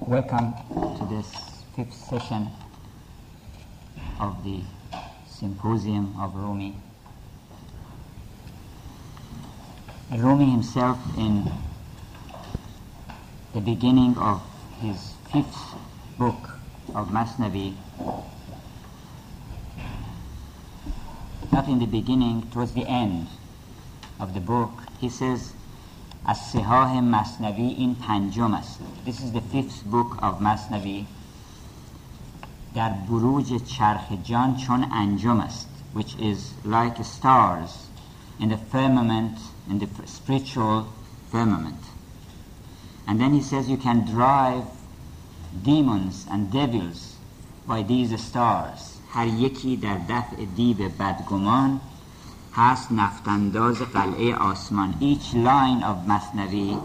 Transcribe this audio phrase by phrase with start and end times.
[0.00, 0.54] Welcome
[0.98, 2.48] to this fifth session
[4.20, 4.62] of the
[5.26, 6.76] Symposium of Rumi.
[10.16, 11.50] Rumi himself, in
[13.54, 14.42] the beginning of
[14.80, 15.74] his fifth
[16.18, 16.50] book
[16.94, 17.74] of Masnavi,
[21.52, 23.28] not in the beginning, towards the end
[24.20, 24.70] of the book,
[25.00, 25.52] he says,
[26.26, 31.06] از سهاه مصنوی این پنجم است This is the fifth book of Masnavi
[32.74, 37.70] در بروج چرخ جان چون انجم است which is like stars
[38.40, 39.38] in the firmament
[39.70, 40.84] in the spiritual
[41.32, 41.84] firmament
[43.06, 44.64] and then he says you can drive
[45.62, 47.16] demons and devils
[47.68, 48.80] by these stars
[49.10, 51.80] هر یکی در دفع دیو بدگمان
[52.56, 56.80] هست نفتانداز قلعه آسمان each line of Masnavi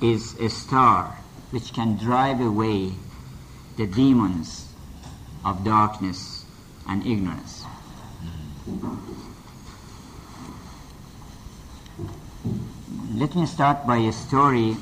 [0.00, 1.18] is a star
[1.52, 2.92] which can drive away
[3.76, 4.48] the demons
[5.44, 6.44] of darkness
[6.88, 7.64] and ignorance
[13.14, 14.76] let me start by a story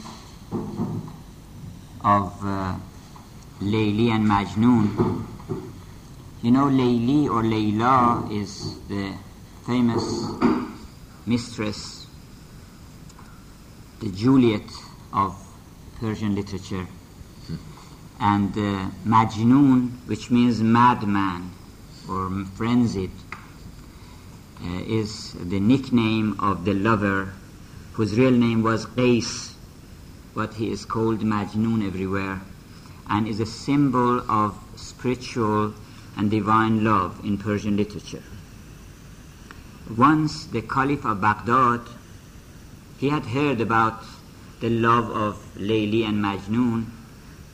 [2.05, 2.75] of uh,
[3.61, 4.85] Layli and Majnun.
[6.43, 9.13] You know, Layli or Layla is the
[9.67, 10.25] famous
[11.25, 12.07] mistress,
[14.01, 14.69] the Juliet
[15.13, 15.39] of
[16.01, 16.89] Persian literature,
[18.19, 21.53] and uh, Majnun, which means madman
[22.09, 23.13] or frenzied,
[24.65, 27.33] uh, is the nickname of the lover
[27.93, 29.53] whose real name was Qais,
[30.35, 32.41] but he is called Majnun everywhere,
[33.09, 35.75] and is a symbol of spiritual
[36.17, 38.23] and divine love in Persian literature
[39.97, 41.81] once the Caliph of Baghdad,
[42.98, 44.05] he had heard about
[44.61, 46.87] the love of Layli and Majnun,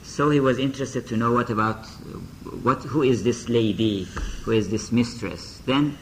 [0.03, 1.87] so he was interested to know what about
[2.63, 4.05] what who is this lady,
[4.45, 5.61] who is this mistress.
[5.67, 5.97] Then,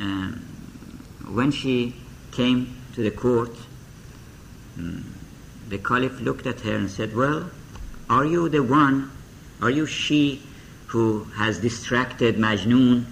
[0.00, 0.32] um,
[1.32, 1.94] when she
[2.32, 3.54] came to the court,
[4.78, 5.14] um,
[5.68, 7.50] the Caliph looked at her and said, "Well,
[8.08, 9.10] are you the one?
[9.60, 10.42] Are you she
[10.88, 13.06] who has distracted Majnun?"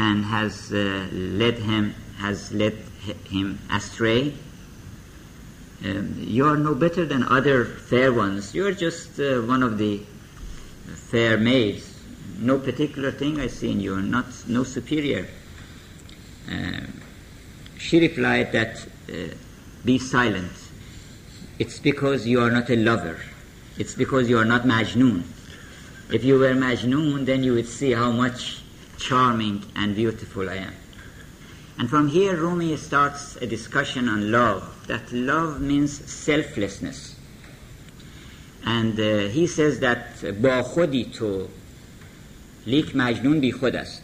[0.00, 2.76] And has uh, led him has led
[3.28, 4.32] him astray.
[5.84, 8.54] Um, you are no better than other fair ones.
[8.54, 10.00] You are just uh, one of the
[11.10, 11.86] fair maids.
[12.38, 14.00] No particular thing I see in you.
[14.00, 15.26] Not no superior.
[16.50, 16.86] Uh,
[17.78, 19.34] she replied that uh,
[19.84, 20.52] be silent.
[21.58, 23.18] It's because you are not a lover.
[23.78, 25.24] It's because you are not Majnun.
[26.10, 28.59] If you were Majnun, then you would see how much
[28.99, 30.73] charming and beautiful I am.
[31.77, 37.15] And from here, Rumi starts a discussion on love, that love means selflessness.
[38.65, 41.47] And uh, he says that با خودی تو
[42.65, 44.01] لیک مجنون بی خود است.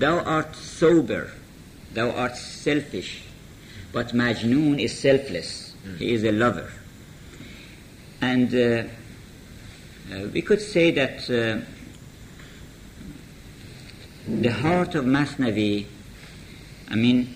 [0.00, 1.30] Thou art sober,
[1.94, 3.22] thou art selfish,
[3.92, 5.74] but Majnun is selfless.
[5.98, 6.70] He is a lover.
[8.20, 8.58] And uh,
[10.12, 11.64] uh, we could say that uh,
[14.27, 15.85] the heart of Masnavi,
[16.89, 17.35] I mean,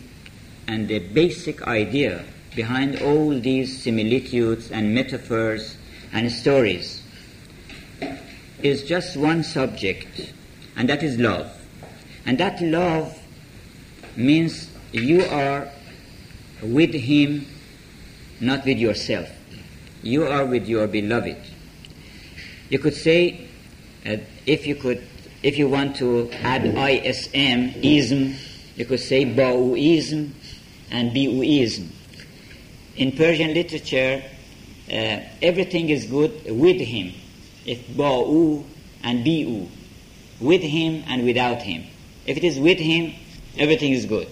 [0.67, 2.25] and the basic idea
[2.55, 5.77] behind all these similitudes and metaphors
[6.13, 7.01] and stories
[8.61, 10.33] is just one subject,
[10.75, 11.51] and that is love.
[12.25, 13.19] And that love
[14.15, 15.69] means you are
[16.63, 17.45] with him,
[18.39, 19.29] not with yourself.
[20.01, 21.37] You are with your beloved.
[22.69, 23.47] You could say,
[24.05, 25.05] uh, if you could
[25.44, 28.34] if you want to add ISM, ism,
[28.76, 30.30] you could say Ba'uism
[30.90, 31.88] and Bi'uism.
[32.96, 34.22] In Persian literature,
[34.90, 37.12] uh, everything is good with him.
[37.64, 38.64] If Ba'u
[39.02, 39.68] and Bi'u,
[40.40, 41.84] with him and without him.
[42.26, 43.14] If it is with him,
[43.58, 44.28] everything is good.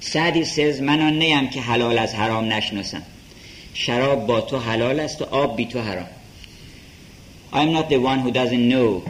[0.00, 3.02] Sadi says, من آن نیم که حلال از حرام نشناسم.
[3.74, 6.08] شراب با تو حلال است و آب بی تو حرام.
[7.52, 9.04] I'm not the one who doesn't know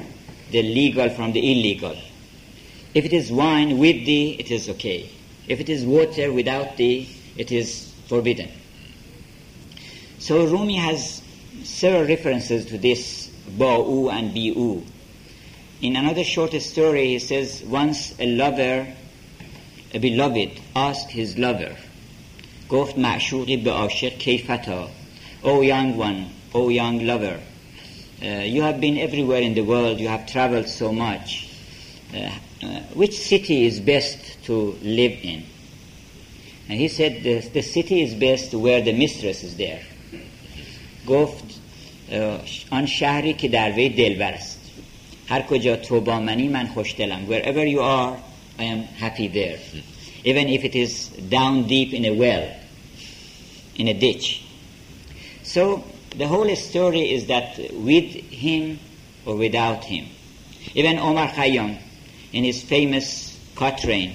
[0.50, 1.96] the legal from the illegal.
[2.94, 5.10] If it is wine with thee, it is okay.
[5.48, 8.50] If it is water without thee, it is forbidden.
[10.18, 11.22] So Rumi has
[11.64, 14.84] several references to this ba'u and bi'u.
[15.80, 18.86] In another short story, he says, once a lover,
[19.92, 21.76] a beloved, asked his lover,
[22.68, 24.88] گفت معشوقی به عاشق کیفتا
[25.44, 27.40] O young one, O young lover,
[28.22, 31.48] uh, you have been everywhere in the world, you have traveled so much.
[32.14, 32.30] Uh,
[32.62, 35.44] uh, which city is best to live in?
[36.68, 39.82] And he said, the, the city is best where the mistress is there.
[41.06, 41.44] گفت
[42.10, 42.40] اه،
[42.70, 44.58] آن شهری که در وی دلبر است
[45.26, 48.16] هر کجا تو با منی من خوشدلم wherever you are
[48.58, 49.58] I am happy there
[50.24, 52.48] even if it is down deep in a well
[53.76, 54.42] in a ditch
[55.42, 55.82] so
[56.16, 58.78] the whole story is that with him
[59.24, 60.06] or without him
[60.74, 61.78] even Omar Khayyam
[62.32, 64.14] in his famous quatrain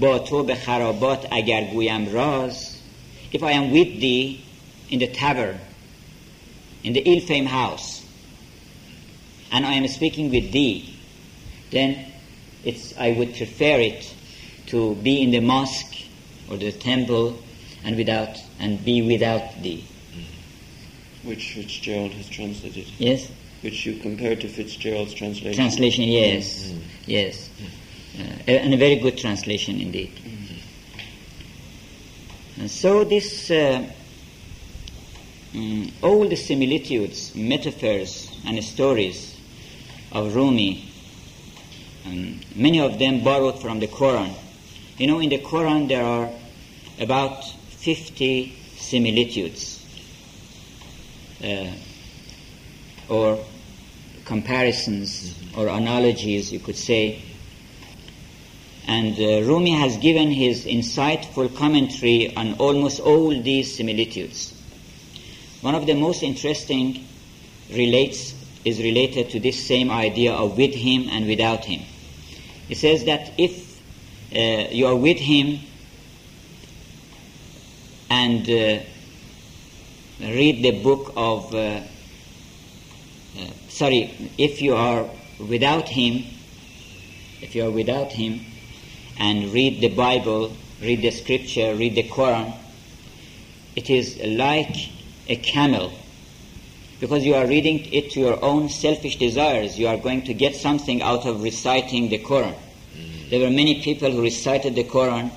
[0.00, 2.76] با تو به خرابات اگر گویم راز
[3.32, 4.40] if I am with thee
[4.90, 5.58] in the tavern
[6.82, 8.02] in the ill-famed house
[9.50, 10.94] and I am speaking with thee
[11.70, 12.06] then
[12.64, 14.14] it's, I would prefer it
[14.68, 15.96] to be in the mosque
[16.50, 17.38] or the temple
[17.84, 19.84] and without and be without thee
[21.27, 22.85] Which Fitzgerald has translated.
[22.97, 23.29] yes.
[23.61, 25.53] Which you compared to Fitzgerald's translation.
[25.53, 26.73] translation yes.
[27.05, 27.49] Yes.
[28.17, 30.11] Uh, and a very good translation indeed.
[32.57, 33.85] And so this uh,
[35.53, 39.37] mm, all the similitudes metaphors and stories
[40.13, 40.85] of Rumi
[42.05, 44.33] um, many of them borrowed from the Quran.
[44.97, 46.29] You know in the Quran there are
[46.99, 49.76] about 50 similitudes
[51.43, 51.71] uh,
[53.09, 53.39] or
[54.25, 57.21] comparisons or analogies, you could say.
[58.87, 64.53] And uh, Rumi has given his insightful commentary on almost all these similitudes.
[65.61, 67.05] One of the most interesting
[67.69, 71.81] relates is related to this same idea of with him and without him.
[72.67, 73.79] He says that if
[74.35, 75.59] uh, you are with him
[78.09, 78.83] and uh,
[80.19, 81.81] read the book of uh,
[83.37, 85.07] uh, sorry, if you are
[85.39, 86.23] without him,
[87.41, 88.39] if you are without him,
[89.19, 92.53] and read the Bible, read the scripture, read the Quran,
[93.75, 94.89] it is like
[95.27, 95.91] a camel.
[96.99, 100.55] Because you are reading it to your own selfish desires, you are going to get
[100.55, 102.55] something out of reciting the Quran.
[103.29, 105.29] There were many people who recited the Quran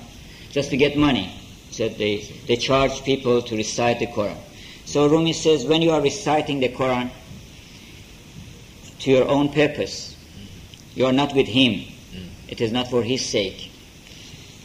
[0.49, 1.31] just to get money.
[1.69, 2.17] So they,
[2.47, 4.37] they charged people to recite the Quran.
[4.91, 7.09] So Rumi says, when you are reciting the Quran,
[9.01, 10.15] to your own purpose.
[10.95, 11.85] You are not with him.
[12.47, 13.71] It is not for his sake.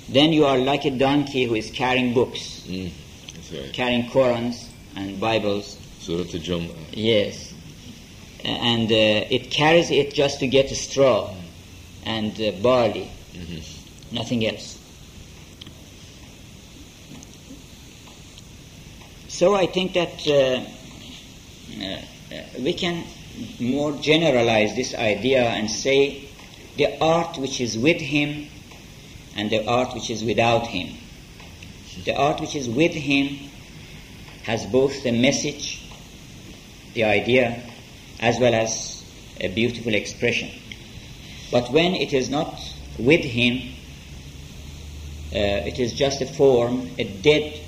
[0.09, 2.91] Then you are like a donkey who is carrying books, Mm,
[3.53, 3.73] right.
[3.73, 5.79] carrying Qurans and Bibles.
[6.01, 6.75] Surah Al-Jumu'ah.
[6.93, 7.55] Yes.
[8.45, 11.33] And uh, it carries it just to get straw
[12.05, 13.11] and uh, barley,
[14.13, 14.76] nothing else.
[19.37, 20.65] So I think that uh,
[21.85, 23.05] uh, we can
[23.61, 26.31] more generalize this idea and say
[26.79, 28.49] the art which is with him
[29.37, 30.97] and the art which is without him.
[32.07, 33.51] The art which is with him
[34.45, 35.87] has both the message,
[36.95, 37.63] the idea,
[38.19, 39.05] as well as
[39.39, 40.49] a beautiful expression.
[41.53, 42.59] But when it is not
[42.99, 43.75] with him,
[45.31, 47.61] uh, it is just a form, a dead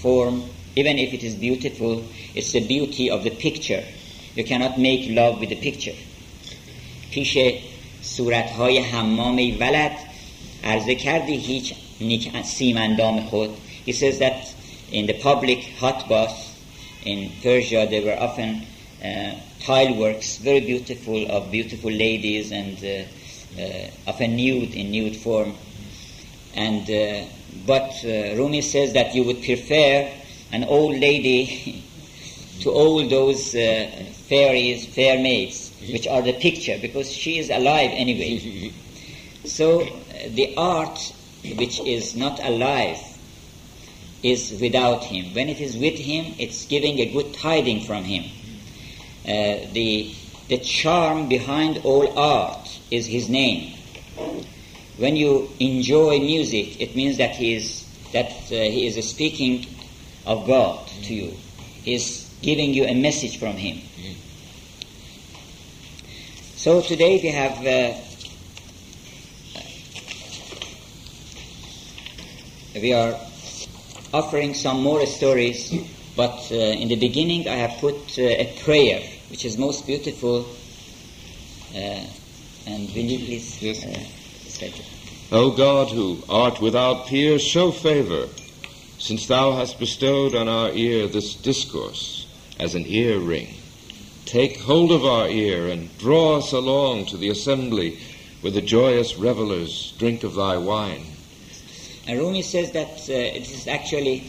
[0.00, 0.48] form.
[0.75, 2.03] Even if it is beautiful,
[2.35, 3.83] it's the beauty of the picture.
[4.35, 5.95] You cannot make love with the picture.
[7.11, 7.37] پیش
[8.01, 9.91] صورتهای حمام ولد
[10.63, 13.49] عرضه کردی هیچ نیک سیمندام خود
[13.85, 14.53] He says that
[14.91, 16.37] in the public hot bath
[17.05, 18.65] in Persia there were often
[19.03, 19.31] uh,
[19.61, 25.55] tile works, very beautiful, of beautiful ladies and uh, uh, often nude in nude form.
[26.55, 27.25] And uh,
[27.65, 30.11] but uh, Rumi says that you would prefer
[30.52, 31.84] an old lady
[32.60, 33.90] to all those uh,
[34.28, 38.72] fairies, fair maids, which are the picture, because she is alive anyway.
[39.44, 39.86] so uh,
[40.28, 41.12] the art
[41.56, 42.98] which is not alive
[44.22, 45.34] is without him.
[45.34, 48.24] When it is with him, it's giving a good tiding from him.
[49.24, 50.14] Uh, the,
[50.48, 53.76] the charm behind all art is his name.
[54.98, 59.66] When you enjoy music, it means that he is, that, uh, he is speaking
[60.26, 61.30] of God to you.
[61.82, 63.80] He is giving you a message from him.
[66.56, 67.94] So today we have uh,
[72.74, 73.14] we are
[74.14, 75.72] offering some more stories,
[76.16, 80.46] but uh, in the beginning I have put uh, a prayer, which is most beautiful.
[81.74, 82.06] Uh,
[82.66, 83.84] and will you please Yes.
[83.84, 83.98] uh?
[85.32, 88.28] O God, who art without peer, show favor,
[89.02, 92.24] since thou hast bestowed on our ear this discourse
[92.60, 93.52] as an ear ring.
[94.26, 97.98] Take hold of our ear and draw us along to the assembly
[98.42, 101.04] where the joyous revelers drink of thy wine.
[102.06, 104.22] And Rumi says that uh, it is actually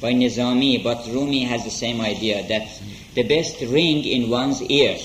[0.00, 2.66] by Nizami, but Rumi has the same idea that
[3.14, 4.98] the best ring in one's ear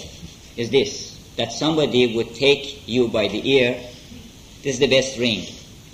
[0.58, 3.74] is this that somebody would take you by the ear.
[4.64, 5.46] This is the best ring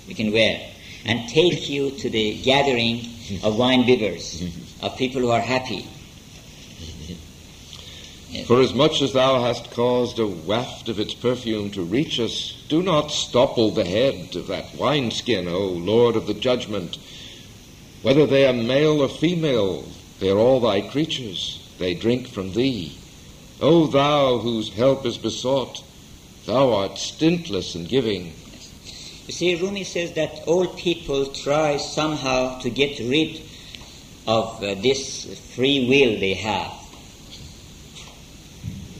[0.06, 0.66] you can wear.
[1.04, 4.42] And take you to the gathering of wine bibbers,
[4.82, 5.86] of people who are happy.
[8.46, 12.62] For as much as thou hast caused a waft of its perfume to reach us,
[12.68, 16.98] do not stopple the head of that wineskin, O Lord of the judgment.
[18.02, 19.88] Whether they are male or female,
[20.20, 21.64] they are all thy creatures.
[21.78, 22.98] They drink from thee.
[23.60, 25.82] O thou whose help is besought,
[26.46, 28.34] thou art stintless in giving.
[29.28, 33.42] You see, Rumi says that all people try somehow to get rid
[34.26, 36.72] of uh, this free will they have.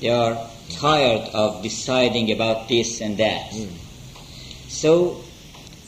[0.01, 0.37] They are
[0.69, 3.55] tired of deciding about this and that.
[4.69, 5.25] So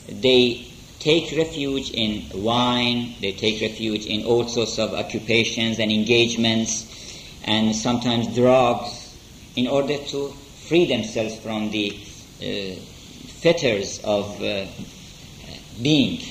[0.09, 0.67] they
[0.97, 6.87] take refuge in wine, they take refuge in all sorts of occupations and engagements,
[7.43, 9.15] and sometimes drugs,
[9.55, 10.29] in order to
[10.67, 11.95] free themselves from the
[12.41, 12.90] uh,
[13.41, 14.65] fetters of uh,
[15.81, 16.21] being.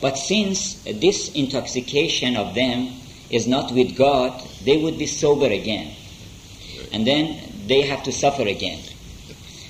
[0.00, 2.88] But since this intoxication of them
[3.30, 5.94] is not with God, they would be sober again.
[6.92, 8.82] And then they have to suffer again.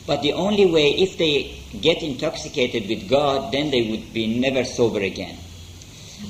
[0.06, 4.64] But the only way, if they get intoxicated with God, then they would be never
[4.64, 5.38] sober again.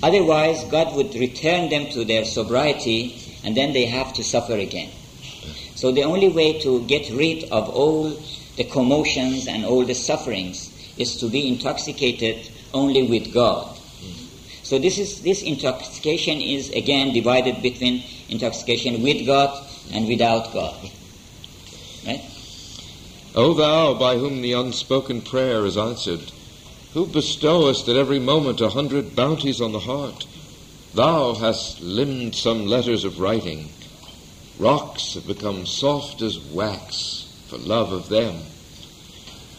[0.02, 4.90] Otherwise, God would return them to their sobriety, and then they have to suffer again.
[5.74, 8.12] So the only way to get rid of all
[8.56, 13.76] the commotions and all the sufferings is to be intoxicated only with God.
[14.62, 20.90] So this is this intoxication is again divided between intoxication with God and without God.
[22.06, 22.22] Right?
[23.34, 26.32] O thou by whom the unspoken prayer is answered,
[26.94, 30.26] who bestowest at every moment a hundred bounties on the heart,
[30.94, 33.70] thou hast limned some letters of writing.
[34.58, 37.21] Rocks have become soft as wax
[37.52, 38.34] for love of them.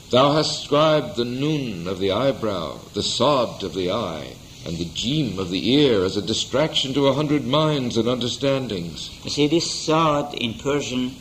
[0.09, 4.35] Thou hast scribed the noon of the eyebrow, the sod of the eye,
[4.65, 9.11] and the jim of the ear as a distraction to a hundred minds and understandings.
[9.23, 11.13] You see, this sod in Persian,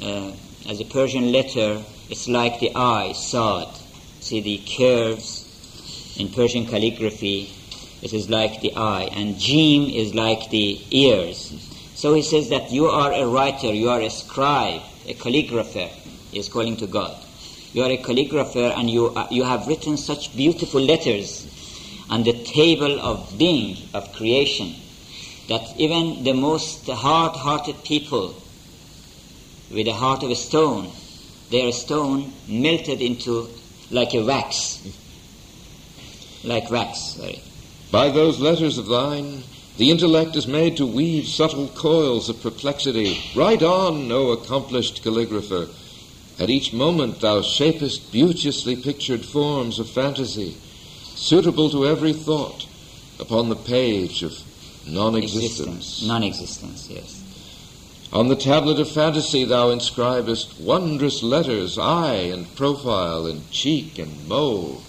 [0.00, 0.30] uh,
[0.68, 3.76] as a Persian letter, it's like the eye, sod.
[4.20, 7.52] See the curves in Persian calligraphy,
[8.02, 11.52] it is like the eye, and jim is like the ears.
[11.96, 15.90] So he says that you are a writer, you are a scribe, a calligrapher,
[16.32, 17.16] is calling to God.
[17.72, 21.50] You are a calligrapher and you, uh, you have written such beautiful letters
[22.08, 24.74] on the table of being, of creation,
[25.48, 28.34] that even the most hard-hearted people
[29.70, 30.90] with a heart of a stone,
[31.50, 33.48] their stone melted into
[33.90, 34.82] like a wax,
[36.44, 37.42] like wax, sorry.
[37.90, 39.42] By those letters of thine,
[39.76, 43.18] the intellect is made to weave subtle coils of perplexity.
[43.34, 45.68] Write on, O accomplished calligrapher.
[46.38, 50.56] At each moment thou shapest beauteously pictured forms of fantasy,
[51.14, 52.66] suitable to every thought,
[53.18, 54.42] upon the page of
[54.86, 56.04] non-existence.
[56.06, 57.20] Non-existence, yes.
[58.12, 64.28] On the tablet of fantasy thou inscribest wondrous letters, eye and profile and cheek and
[64.28, 64.82] mole.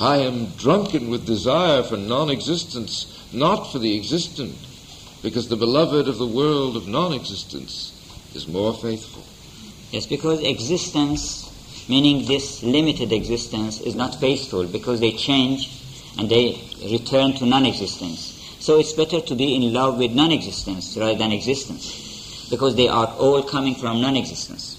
[0.00, 4.56] I am drunken with desire for non-existence, not for the existent,
[5.22, 7.92] because the beloved of the world of non-existence
[8.34, 9.24] is more faithful.
[9.90, 11.50] Yes, because existence,
[11.88, 15.70] meaning this limited existence, is not faithful because they change
[16.18, 18.34] and they return to non-existence.
[18.60, 23.08] So it's better to be in love with non-existence rather than existence because they are
[23.18, 24.76] all coming from non-existence.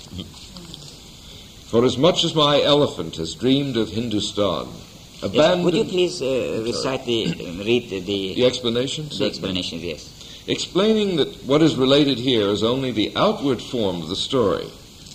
[1.67, 4.67] For as much as my elephant has dreamed of Hindustan,
[5.21, 9.09] Yes, would you please uh, recite the, uh, read the, the the, explanation?
[9.09, 10.43] the explanation, yes.
[10.47, 14.67] explaining that what is related here is only the outward form of the story,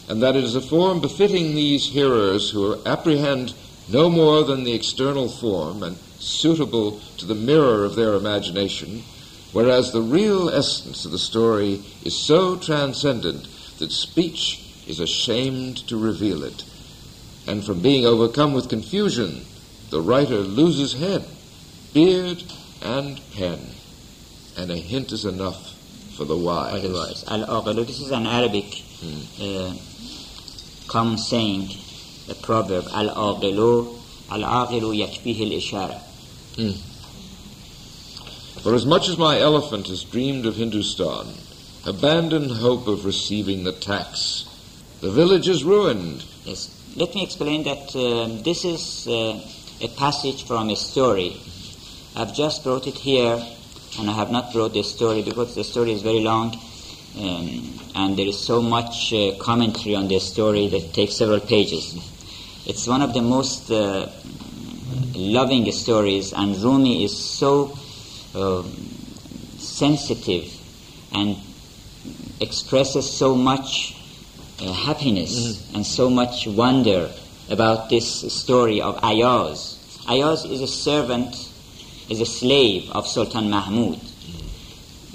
[0.09, 3.55] and that it is a form befitting these hearers who apprehend
[3.89, 9.03] no more than the external form and suitable to the mirror of their imagination,
[9.53, 15.97] whereas the real essence of the story is so transcendent that speech is ashamed to
[15.97, 16.63] reveal it.
[17.47, 19.47] And from being overcome with confusion,
[19.95, 21.25] the writer loses head,
[21.93, 22.43] beard,
[22.83, 23.61] and pen,
[24.57, 25.71] and a hint is enough
[26.17, 26.85] for the wise.
[26.85, 28.83] Otherwise, al-aqilu, this is an Arabic
[29.41, 29.73] uh,
[30.89, 31.69] common saying,
[32.29, 33.97] a proverb, al-aqilu,
[34.33, 36.01] al-aqilu yakfihi al-ishara.
[38.65, 41.29] For as much as my elephant has dreamed of Hindustan,
[41.87, 44.45] abandon hope of receiving the tax.
[45.03, 46.25] The village is ruined.
[46.43, 46.73] Yes.
[46.97, 49.41] Let me explain that um, this is uh,
[49.81, 51.37] a passage from a story.
[52.17, 53.43] I've just brought it here,
[53.99, 56.55] and I have not brought the story because the story is very long.
[57.17, 61.95] Um, and there is so much uh, commentary on this story that takes several pages.
[62.67, 64.11] It's one of the most uh,
[65.15, 67.77] loving stories, and Rumi is so
[68.35, 68.63] uh,
[69.59, 70.53] sensitive
[71.13, 71.37] and
[72.41, 73.97] expresses so much
[74.61, 77.11] uh, happiness and so much wonder
[77.49, 79.79] about this story of Ayaz.
[80.09, 81.35] Ayaz is a servant,
[82.09, 84.01] is a slave of Sultan Mahmud.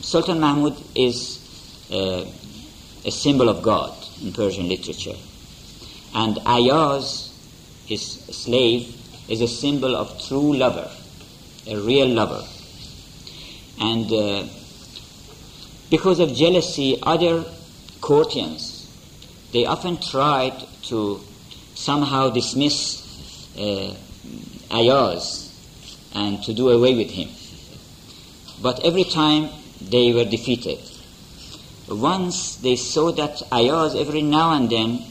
[0.01, 1.39] Sultan Mahmud is
[1.91, 2.25] uh,
[3.05, 5.15] a symbol of God in Persian literature.
[6.13, 7.33] And Ayaz,
[7.85, 8.95] his slave,
[9.27, 10.89] is a symbol of true lover,
[11.67, 12.43] a real lover.
[13.79, 14.47] And uh,
[15.89, 17.45] because of jealousy, other
[18.01, 18.87] courtiers,
[19.51, 21.21] they often tried to
[21.79, 22.77] somehow dismiss
[23.57, 23.95] uh,
[24.71, 25.47] Ayaz
[26.13, 27.29] and to do away with him.
[28.61, 29.49] But every time
[29.81, 30.79] they were defeated.
[31.87, 35.01] Once they saw that Ayaz every now and then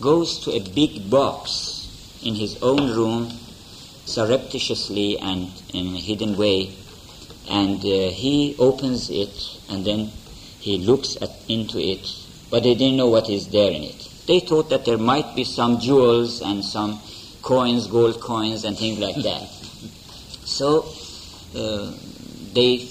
[0.00, 3.30] goes to a big box in his own room
[4.04, 6.74] surreptitiously and in a hidden way
[7.48, 9.32] and uh, he opens it
[9.70, 10.10] and then
[10.60, 12.06] he looks at, into it
[12.50, 15.42] but they didn't know what is there in it they thought that there might be
[15.42, 17.00] some jewels and some
[17.42, 19.48] coins gold coins and things like that.
[20.44, 20.86] So
[21.54, 21.92] uh,
[22.54, 22.88] they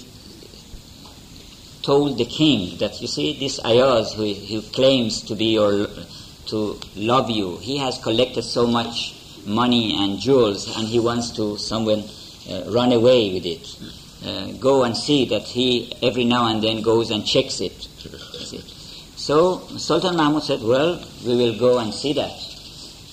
[1.82, 5.88] told the king that you see this Ayaz who, who claims to be your
[6.46, 9.14] to love you he has collected so much
[9.44, 12.04] money and jewels and he wants to someone
[12.48, 13.66] uh, run away with it.
[14.24, 17.88] Uh, go and see that he every now and then goes and checks it
[19.28, 19.38] so
[19.88, 20.90] Sultan Mahmud said well
[21.26, 22.36] we will go and see that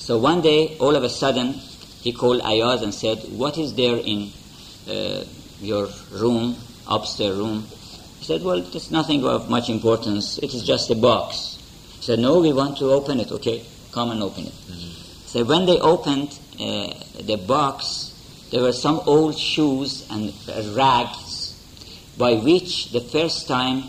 [0.07, 1.47] so one day all of a sudden
[2.05, 4.19] he called Ayaz and said what is there in
[4.95, 5.23] uh,
[5.59, 5.87] your
[6.21, 6.55] room
[6.87, 7.65] upstairs room
[8.25, 10.39] he said, Well, it's nothing of much importance.
[10.39, 11.59] It is just a box.
[11.97, 13.31] He said, No, we want to open it.
[13.31, 14.51] Okay, come and open it.
[14.51, 15.27] Mm-hmm.
[15.27, 20.33] So when they opened uh, the box, there were some old shoes and
[20.75, 21.53] rags
[22.17, 23.83] by which the first time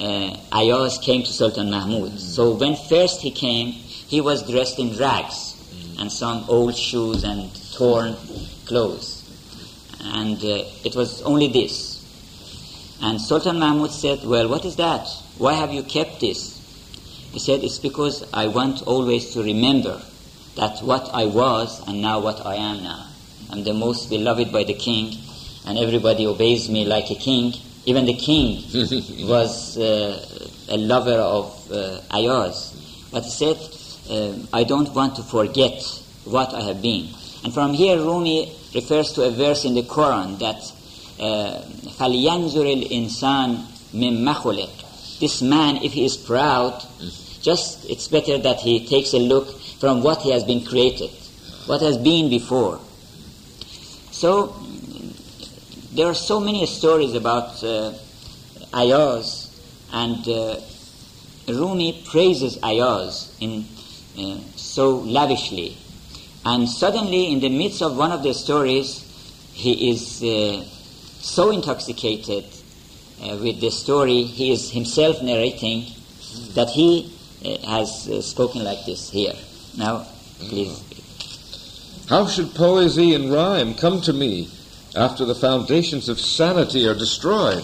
[0.00, 2.10] uh, Ayaz came to Sultan Mahmud.
[2.10, 2.18] Mm-hmm.
[2.18, 6.00] So when first he came, he was dressed in rags mm-hmm.
[6.00, 8.16] and some old shoes and torn
[8.66, 9.18] clothes.
[10.02, 12.00] And uh, it was only this.
[13.02, 15.06] And Sultan Mahmud said, Well, what is that?
[15.38, 16.58] Why have you kept this?
[17.32, 20.00] He said, It's because I want always to remember
[20.56, 23.06] that what I was and now what I am now.
[23.50, 25.16] I'm the most beloved by the king,
[25.66, 27.54] and everybody obeys me like a king.
[27.89, 28.63] Even the king
[29.27, 30.25] was uh,
[30.69, 33.07] a lover of uh, Ayaz.
[33.11, 33.57] But he said,
[34.09, 35.81] uh, I don't want to forget
[36.25, 37.09] what I have been.
[37.43, 40.61] And from here, Rumi refers to a verse in the Quran that
[41.17, 46.83] فَلْيَنْزُرِ الْإِنسَانِ مِمَّ خُلِقَ This man, if he is proud,
[47.41, 51.09] just it's better that he takes a look from what he has been created,
[51.67, 52.79] what has been before.
[54.11, 54.55] So,
[56.00, 57.92] there are so many stories about uh,
[58.72, 59.54] Ayaz,
[59.92, 60.56] and uh,
[61.46, 63.66] Rumi praises Ayaz in,
[64.18, 65.76] uh, so lavishly.
[66.46, 69.04] And suddenly, in the midst of one of the stories,
[69.52, 70.64] he is uh,
[71.20, 72.46] so intoxicated
[73.22, 75.84] uh, with the story he is himself narrating
[76.54, 79.34] that he uh, has uh, spoken like this here.
[79.76, 80.06] Now,
[80.38, 80.82] please.
[82.08, 84.48] How should poesy and rhyme come to me
[84.96, 87.62] after the foundations of sanity are destroyed?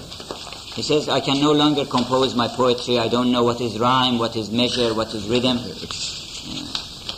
[0.75, 2.99] He says, I can no longer compose my poetry.
[2.99, 5.57] I don't know what is rhyme, what is measure, what is rhythm.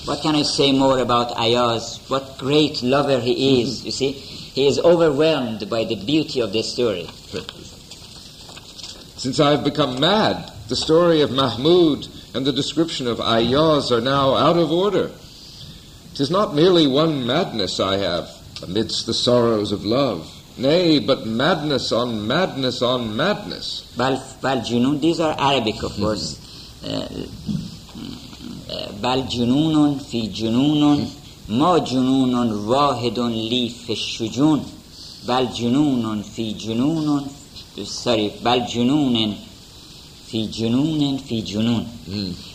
[0.06, 2.00] What can I say more about Ayaz?
[2.08, 4.12] What great lover he is, you see?
[4.12, 7.06] He is overwhelmed by the beauty of this story.
[9.16, 14.00] Since I have become mad, the story of Mahmud and the description of Ayaz are
[14.00, 15.10] now out of order.
[16.14, 20.29] Tis not merely one madness I have amidst the sorrows of love.
[20.57, 23.81] Nay, but madness on madness on madness.
[23.97, 26.39] Bal, bal junun, these are Arabic, of course.
[29.01, 31.09] Bal jununun fi jununun
[31.49, 34.61] ما جنون واحد لی فی الشجون
[35.27, 37.25] بل جنون فی جنون
[37.85, 39.35] sorry بل جنون
[40.28, 41.86] fi junoon fi junoon.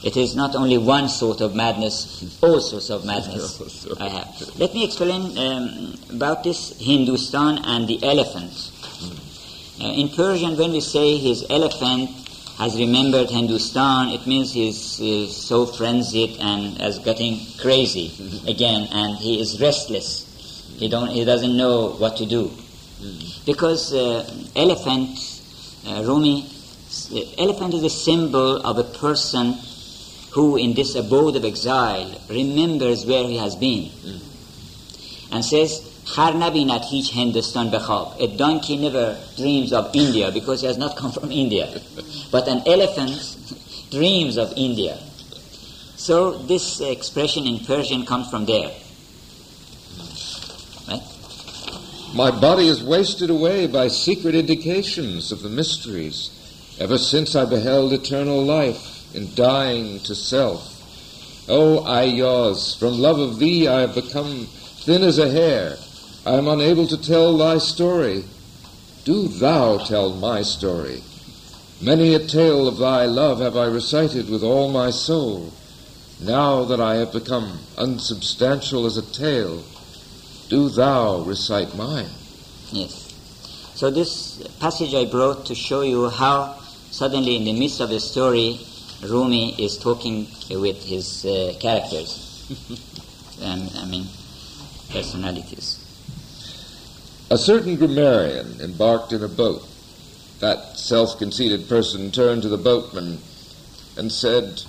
[0.03, 4.59] It is not only one sort of madness, all sorts of madness I have.
[4.59, 8.71] Let me explain um, about this Hindustan and the elephant.
[9.81, 12.09] Uh, in Persian, when we say his elephant
[12.59, 18.13] has remembered Hindustan, it means he's, is so frenzied and is getting crazy
[18.47, 20.29] again, and he is restless.
[20.77, 22.51] He, don't, he doesn't know what to do.
[23.45, 25.17] Because uh, elephant,
[25.87, 26.52] uh, Rumi
[27.12, 29.58] The elephant is a symbol of a person
[30.30, 33.90] who, in this abode of exile, remembers where he has been
[35.30, 38.20] and says, خر نبیند هیچ هندوستان به خواب.
[38.20, 41.68] A donkey never dreams of India because he has not come from India.
[42.30, 43.36] But an elephant
[43.90, 44.98] dreams of India.
[45.96, 48.70] So this expression in Persian comes from there.
[50.88, 51.02] Right?
[52.14, 56.30] My body is wasted away by secret indications of the mysteries,
[56.79, 60.69] ever since I beheld eternal life in dying to self.
[61.49, 64.47] O Ayaz, from love of thee I have become
[64.85, 65.77] thin as a hair.
[66.25, 68.23] I am unable to tell thy story.
[69.03, 71.03] Do thou tell my story.
[71.81, 75.51] Many a tale of thy love have I recited with all my soul.
[76.21, 79.63] Now that I have become unsubstantial as a tale,
[80.47, 82.09] do thou recite mine.
[82.71, 83.13] Yes.
[83.75, 86.62] So this passage I brought to show you how
[86.93, 88.59] suddenly in the midst of the story,
[89.01, 92.45] Rumi is talking with his uh, characters.
[93.41, 94.05] um, I mean,
[94.91, 95.79] personalities.
[97.31, 99.67] A certain grammarian embarked in a boat.
[100.39, 103.17] That self conceited person turned to the boatman
[103.97, 104.61] and said,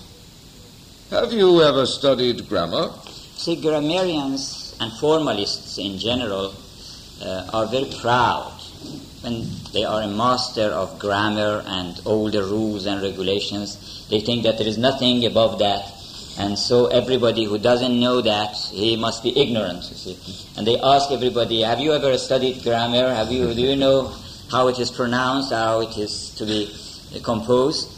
[1.10, 2.90] Have you ever studied grammar?
[3.36, 6.54] See, grammarians and formalists in general
[7.20, 8.53] uh, are very proud
[9.24, 14.06] when they are a master of grammar and all the rules and regulations.
[14.10, 15.90] They think that there is nothing above that,
[16.38, 20.18] and so everybody who doesn't know that, he must be ignorant, you see.
[20.56, 23.14] And they ask everybody, have you ever studied grammar?
[23.14, 24.14] Have you, do you know
[24.50, 26.70] how it is pronounced, how it is to be
[27.22, 27.88] composed?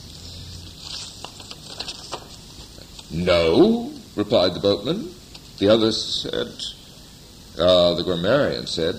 [3.10, 5.10] No, replied the boatman.
[5.58, 6.52] The other said,
[7.58, 8.96] uh, the grammarian said,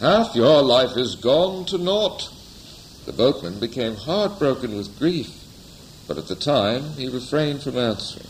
[0.00, 2.28] Half your life is gone to naught.
[3.06, 5.30] The boatman became heartbroken with grief,
[6.08, 8.26] but at the time he refrained from answering.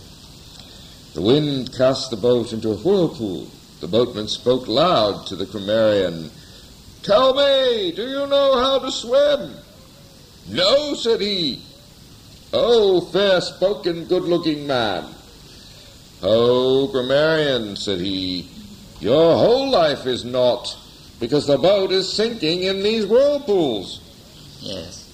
[1.14, 3.48] The wind cast the boat into a whirlpool.
[3.80, 6.30] The boatman spoke loud to the grammarian.
[7.02, 9.54] Tell me, do you know how to swim?
[10.48, 11.62] No, said he.
[12.52, 15.04] Oh, fair spoken, good looking man.
[16.22, 18.48] Oh, grammarian, said he,
[19.00, 20.76] your whole life is naught,
[21.20, 24.00] because the boat is sinking in these whirlpools.
[24.60, 25.04] Yes.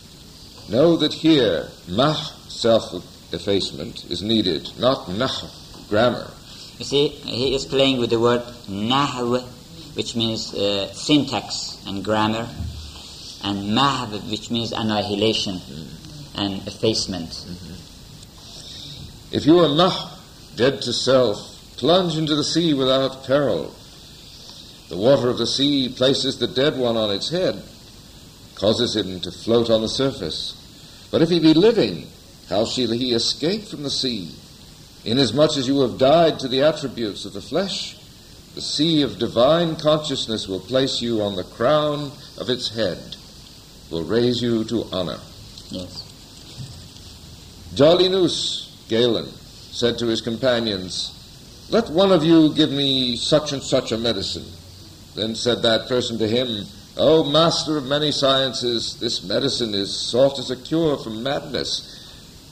[0.71, 2.15] Know that here, mah,
[2.49, 2.95] self
[3.33, 5.29] effacement, is needed, not nah,
[5.89, 6.31] grammar.
[6.79, 9.43] You see, he is playing with the word nahw,
[9.95, 12.49] which means uh, syntax and grammar,
[13.43, 15.61] and mahv, which means annihilation
[16.37, 17.47] and effacement.
[19.33, 20.11] If you are mah,
[20.57, 21.39] dead to self,
[21.77, 23.75] plunge into the sea without peril.
[24.91, 27.63] The water of the sea places the dead one on its head,
[28.57, 30.57] causes him to float on the surface.
[31.13, 32.09] But if he be living,
[32.49, 34.35] how shall he escape from the sea?
[35.05, 37.97] Inasmuch as you have died to the attributes of the flesh,
[38.57, 42.99] the sea of divine consciousness will place you on the crown of its head,
[43.91, 45.21] will raise you to honor.
[45.69, 46.05] Yes.
[47.77, 49.29] Jalinus, Galen,
[49.71, 51.15] said to his companions,
[51.71, 54.47] Let one of you give me such and such a medicine.
[55.15, 60.39] Then said that person to him, O master of many sciences, this medicine is sought
[60.39, 61.97] as a cure from madness.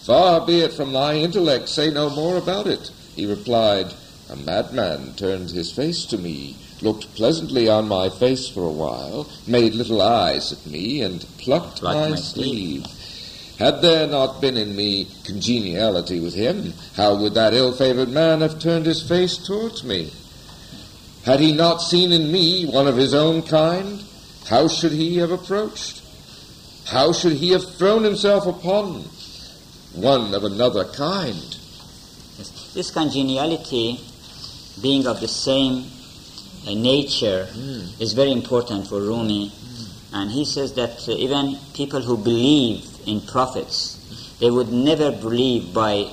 [0.02, 2.90] Far be it from thy intellect, say no more about it.
[3.14, 3.92] He replied,
[4.30, 9.28] A madman turned his face to me, looked pleasantly on my face for a while,
[9.46, 12.86] made little eyes at me, and plucked Plucked my, my sleeve.
[13.58, 18.60] Had there not been in me congeniality with him, how would that ill-favored man have
[18.60, 20.12] turned his face towards me?
[21.24, 24.02] Had he not seen in me one of his own kind,
[24.48, 26.02] how should he have approached?
[26.86, 29.02] How should he have thrown himself upon
[29.94, 31.36] one of another kind?
[32.38, 32.72] Yes.
[32.74, 34.00] This congeniality,
[34.80, 35.84] being of the same
[36.66, 37.46] uh, nature,
[38.00, 39.52] is very important for Rumi.
[40.14, 45.74] And he says that uh, even people who believe in prophets, they would never believe
[45.74, 46.10] by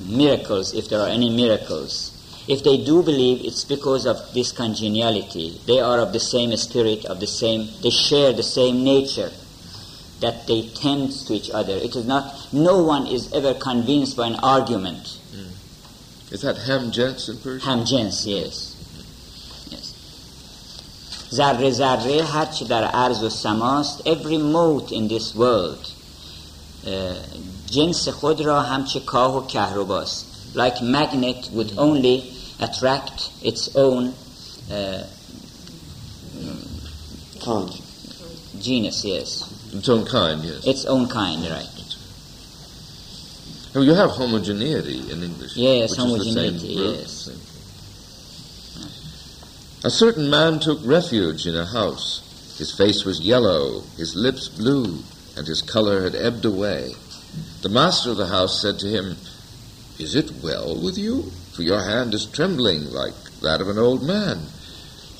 [0.00, 2.15] miracles if there are any miracles.
[2.47, 5.61] If they do believe, it's because of this congeniality.
[5.67, 9.31] They are of the same spirit, of the same, they share the same nature,
[10.21, 11.73] that they tend to each other.
[11.73, 15.17] It is not, no one is ever convinced by an argument.
[16.31, 17.59] Is that Ham Jens in Persian?
[17.59, 18.75] همجنس yes.
[19.69, 19.93] yes.
[21.33, 25.91] ذره ذره هر چه در عرض و سماست every mote in this world
[26.85, 26.89] uh,
[27.69, 32.23] جنس خود را همچه کاه و کهرباست like magnet would only
[32.60, 34.14] attract its own
[34.70, 35.06] uh,
[37.40, 37.80] Can't.
[38.60, 40.66] genus yes Its own kind, yes.
[40.66, 41.68] its own kind right
[43.74, 45.54] No, you have homogeneity in English.
[45.54, 46.66] Yes, which is the same homogeneity,
[46.96, 47.26] yes.
[47.28, 47.40] thing.
[49.84, 52.22] A certain man took refuge in a house.
[52.58, 55.02] His face was yellow, his lips blue,
[55.36, 56.94] and his color had ebbed away.
[57.60, 59.16] The master of the house said to him,
[59.98, 61.30] Is it well with you?
[61.56, 64.40] For your hand is trembling like that of an old man.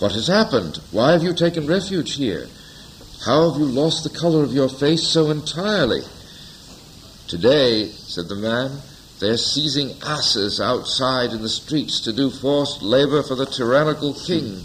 [0.01, 0.79] What has happened?
[0.91, 2.47] Why have you taken refuge here?
[3.25, 6.03] How have you lost the color of your face so entirely?
[7.27, 8.83] Today, said the man,
[9.19, 14.63] they're seizing asses outside in the streets to do forced labor for the tyrannical king.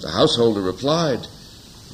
[0.00, 1.26] The householder replied,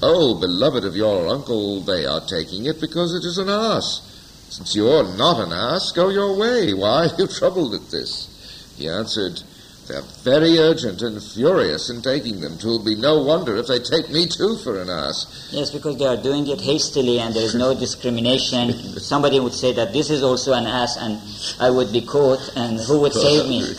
[0.00, 4.46] Oh, beloved of your uncle, they are taking it because it is an ass.
[4.50, 6.72] Since you are not an ass, go your way.
[6.72, 8.28] Why are you troubled at this?
[8.76, 9.42] He answered,
[9.88, 12.58] They're very urgent and furious in taking them.
[12.58, 15.50] Twill be no wonder if they take me too for an ass.
[15.52, 18.72] Yes, because they are doing it hastily and there is no discrimination.
[18.98, 21.20] Somebody would say that this is also an ass and
[21.60, 23.62] I would be caught and who would save me?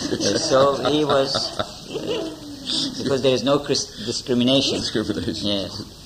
[0.54, 1.34] So he was,
[2.98, 4.80] because there is no discrimination.
[4.80, 5.48] Discrimination.
[5.48, 6.04] Yes.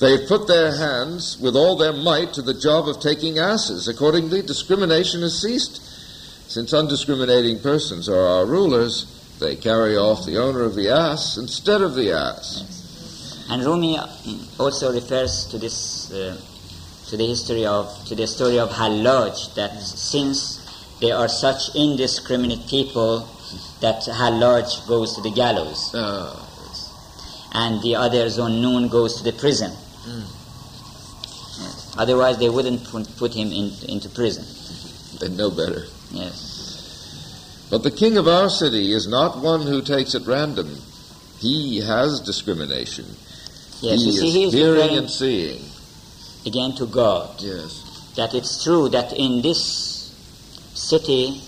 [0.00, 3.86] They've put their hands with all their might to the job of taking asses.
[3.86, 5.89] Accordingly, discrimination has ceased.
[6.50, 9.06] Since undiscriminating persons are our rulers,
[9.38, 13.46] they carry off the owner of the ass instead of the ass.
[13.48, 13.96] And Rumi
[14.58, 16.36] also refers to this, uh,
[17.06, 20.58] to the history of, to the story of Hallaj, that since
[21.00, 23.28] they are such indiscriminate people,
[23.80, 26.34] that Hallaj goes to the gallows, Ah,
[27.54, 29.70] and the other Zunnun goes to the prison.
[30.04, 31.94] Yes.
[31.96, 34.44] Otherwise, they wouldn't put, put him in, into prison.
[35.20, 35.86] they know better.
[36.12, 37.68] Yes.
[37.70, 40.76] But the king of our city is not one who takes at random.
[41.38, 43.06] He has discrimination.
[43.80, 44.00] Yes.
[44.00, 45.62] he you see, is he is hearing and seeing.
[46.44, 47.40] again to God.
[47.40, 48.12] Yes.
[48.16, 50.12] that it's true that in this
[50.74, 51.40] city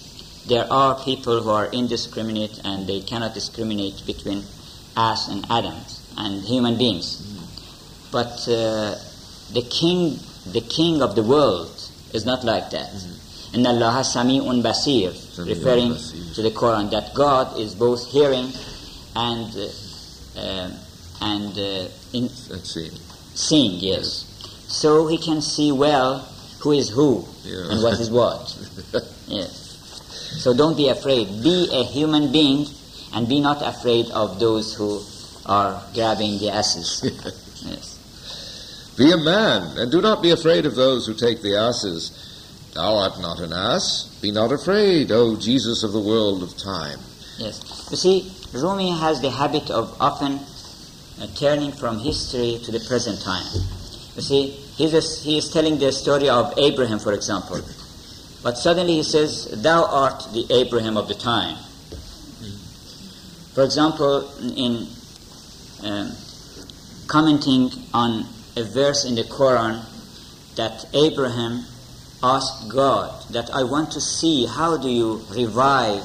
[0.46, 4.42] there are people who are indiscriminate and they cannot discriminate between
[4.96, 7.20] us and Adams and human beings.
[8.11, 8.96] But uh,
[9.53, 10.18] the king,
[10.53, 11.70] the king of the world,
[12.12, 12.92] is not like that.
[12.92, 13.21] In
[13.54, 15.94] Allah Sami'un Basir, Sami'un referring
[16.34, 18.50] to the Quran, that God is both hearing
[19.14, 20.70] and uh, uh,
[21.20, 22.90] and uh, in, seeing.
[23.34, 24.24] seeing, yes.
[24.68, 26.20] So he can see well
[26.60, 27.70] who is who Yeah.
[27.72, 28.56] and what is what.
[29.28, 29.58] yes.
[30.40, 31.28] So don't be afraid.
[31.42, 32.66] Be a human being
[33.12, 35.02] and be not afraid of those who
[35.44, 37.02] are grabbing the asses.
[37.66, 37.98] yes.
[38.96, 42.10] Be a man, and do not be afraid of those who take the asses.
[42.74, 44.18] Thou art not an ass.
[44.22, 46.98] Be not afraid, O Jesus of the world of time.
[47.37, 47.88] Yes.
[47.90, 50.40] You see, Rumi has the habit of often
[51.20, 53.44] uh, turning from history to the present time.
[54.16, 57.61] You see, he's a, he is telling the story of Abraham, for example.
[58.42, 61.56] But suddenly he says, Thou art the Abraham of the time.
[63.54, 64.88] For example, in
[65.85, 66.12] um,
[67.06, 68.24] commenting on
[68.56, 69.85] a verse in the Quran
[70.56, 71.64] that Abraham
[72.22, 76.02] asked God that I want to see how do you revive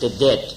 [0.00, 0.54] the dead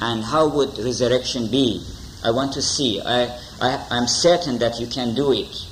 [0.00, 1.84] and how would resurrection be?
[2.24, 3.00] I want to see.
[3.00, 5.66] I, I, I'm certain that you can do it.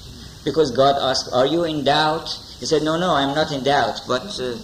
[0.44, 2.28] Because God asked, Are you in doubt?
[2.60, 4.56] He said, No, no, I'm not in doubt, but uh,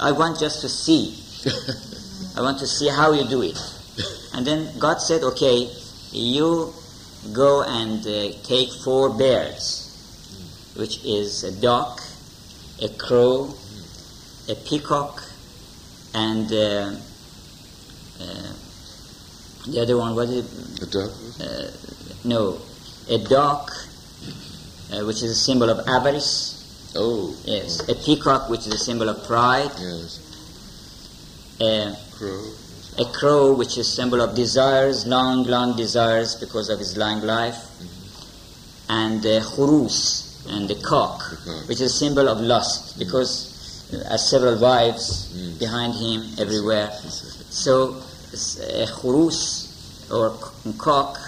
[0.00, 1.16] I want just to see.
[2.36, 3.58] I want to see how you do it.
[4.34, 5.70] And then God said, Okay,
[6.12, 6.72] you
[7.32, 9.86] go and uh, take four birds,
[10.76, 12.00] which is a duck,
[12.82, 13.52] a crow,
[14.48, 15.22] a peacock,
[16.14, 16.92] and uh,
[18.20, 18.52] uh,
[19.68, 20.80] the other one, what is it?
[20.80, 22.24] The duck?
[22.24, 22.58] No,
[23.08, 23.70] a duck,
[24.92, 26.92] uh, which is a symbol of avarice.
[26.96, 29.70] Oh, Yes, a peacock, which is a symbol of pride.
[29.78, 30.18] yes.
[31.60, 32.52] A, Crow.
[32.98, 37.20] a crow, which is a symbol of desires, long, long desires because of his long
[37.22, 37.56] life.
[38.88, 41.68] And a khurus, and the cock, The cock.
[41.68, 45.58] which is a symbol of lust because uh, has several wives Mm.
[45.58, 46.90] behind him everywhere.
[47.50, 48.02] So
[48.82, 49.40] a khurus
[50.10, 50.36] or
[50.78, 51.18] cock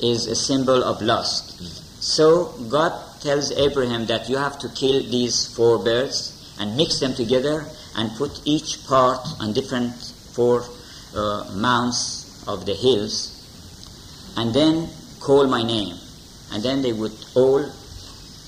[0.00, 1.60] is a symbol of lust.
[2.02, 7.14] So God tells Abraham that you have to kill these four birds and mix them
[7.14, 7.66] together
[7.96, 9.92] and put each part on different
[10.32, 10.62] four
[11.14, 13.36] uh, mounts of the hills
[14.36, 14.88] and then
[15.20, 15.94] call my name.
[16.52, 17.62] And then they would all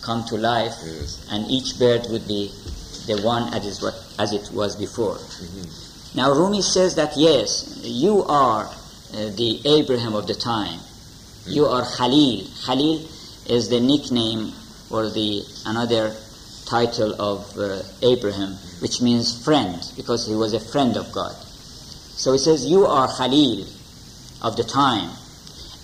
[0.02, 1.26] come to life Yes.
[1.30, 2.50] and each bird would be
[3.06, 5.18] the one as, what, as it was before.
[6.14, 10.80] Now Rumi says that yes, you are uh, the Abraham of the time.
[11.46, 12.46] You are Khalil.
[12.66, 13.08] Khalil
[13.46, 14.52] is the nickname
[14.90, 16.14] or the another
[16.66, 21.34] title of uh, Abraham, which means friend, because he was a friend of God.
[21.34, 23.66] So he says, You are Khalil
[24.42, 25.10] of the time.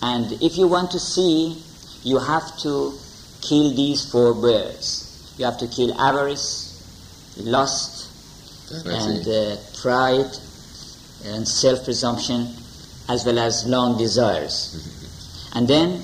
[0.00, 1.62] And if you want to see,
[2.04, 2.92] you have to
[3.40, 5.35] kill these four birds.
[5.38, 8.11] You have to kill avarice, lust,
[8.85, 10.31] and uh, pride,
[11.24, 12.48] and self presumption,
[13.09, 15.51] as well as long desires.
[15.55, 16.03] and then,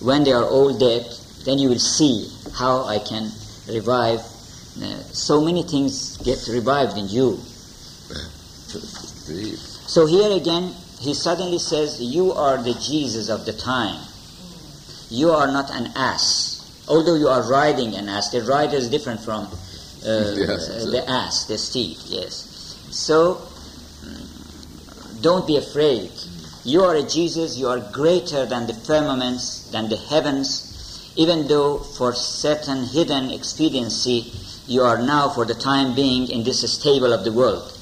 [0.00, 1.06] when they are all dead,
[1.44, 3.30] then you will see how I can
[3.68, 4.20] revive.
[4.20, 7.38] Uh, so many things get revived in you.
[9.86, 14.00] So here again, he suddenly says, You are the Jesus of the time.
[15.14, 16.60] You are not an ass.
[16.88, 21.04] Although you are riding an ass, the rider is different from uh, Yes, uh, the
[21.08, 22.76] ass, the steed, yes.
[22.90, 23.40] So,
[25.22, 26.10] don't be afraid.
[26.64, 31.78] You are a Jesus, you are greater than the firmaments, than the heavens, even though
[31.78, 34.32] for certain hidden expediency
[34.66, 37.73] you are now, for the time being, in this stable of the world.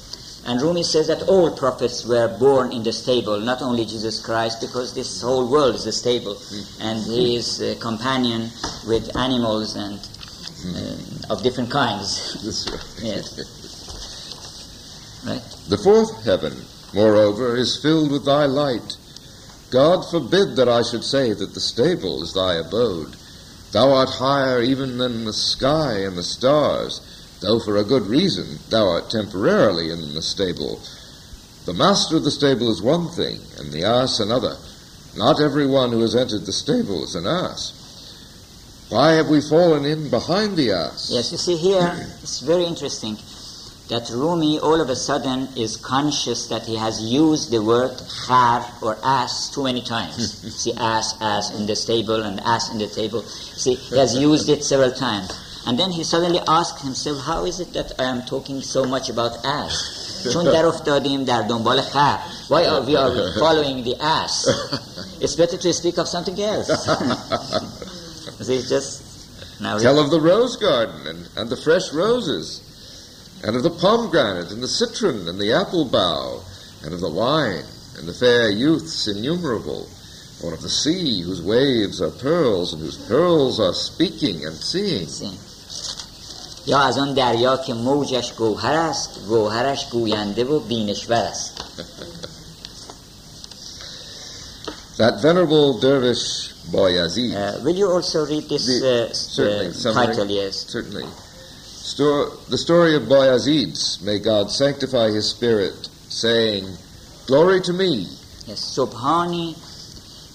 [0.45, 4.59] And Rumi says that all prophets were born in the stable, not only Jesus Christ,
[4.59, 6.37] because this whole world is a stable,
[6.81, 8.49] and he is a companion
[8.85, 9.99] with animals and
[10.65, 12.43] uh, of different kinds.
[12.43, 13.03] That's right.
[13.03, 13.39] yes.
[15.25, 15.41] Right.
[15.69, 16.53] The fourth heaven,
[16.93, 18.97] moreover, is filled with thy light.
[19.71, 23.15] God forbid that I should say that the stable is thy abode.
[23.71, 27.01] Thou art higher even than the sky and the stars,
[27.43, 30.81] though for a good reason thou art temporarily in the stable.
[31.65, 34.55] The master of the stable is one thing, and the ass another.
[35.15, 37.79] Not every one who has entered the stable is an ass.
[38.89, 41.09] Why have we fallen in behind the ass?
[41.11, 43.17] Yes, you see here, it's very interesting
[43.89, 48.65] that Rumi all of a sudden is conscious that he has used the word khar
[48.81, 50.15] or ass too many times.
[50.63, 53.21] see, ass, ass in the stable and ass in the table.
[53.21, 55.52] See, he has used it several times.
[55.66, 59.10] And then he suddenly asks himself, how is it that I am talking so much
[59.10, 59.98] about ass?
[60.32, 62.18] چون در افتادیم در دنبال خر.
[62.48, 64.48] Why are we are following the ass?
[65.20, 66.68] It's better to speak of something else.
[68.40, 69.02] see, just
[69.60, 72.62] now Tell of the rose garden and, and the fresh roses,
[73.44, 76.40] and of the pomegranate and the citron and the apple bough,
[76.82, 77.64] and of the wine
[77.98, 79.86] and the fair youths innumerable,
[80.42, 85.06] or of the sea whose waves are pearls and whose pearls are speaking and seeing.
[85.06, 85.36] سین.
[86.65, 91.51] یا از آن دریا که موجش گوهر است گوهرش گوینده و بینشور است
[94.97, 97.33] That venerable dervish Bayazid.
[97.35, 100.27] Uh, will you also read this the, uh, certainly, uh, title?
[100.29, 100.55] Yes.
[100.67, 101.05] Certainly.
[101.65, 103.73] Stor- the story of Bayazid,
[104.03, 106.65] may God sanctify his spirit, saying,
[107.25, 108.07] Glory to me.
[108.45, 109.57] Yes, Subhani,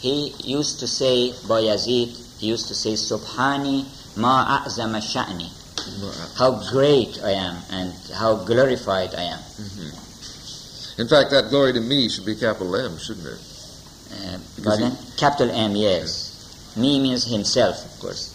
[0.01, 2.11] he used to say, Bayazid,
[2.41, 3.87] he used to say, Subhani
[4.17, 5.58] ma a'zama sha'ni
[6.37, 9.41] how great I am and how glorified I am
[10.99, 13.41] In fact, that glory to me should be capital M, shouldn't it?
[14.13, 14.93] uh, pardon?
[15.17, 18.35] capital M yes me means himself of course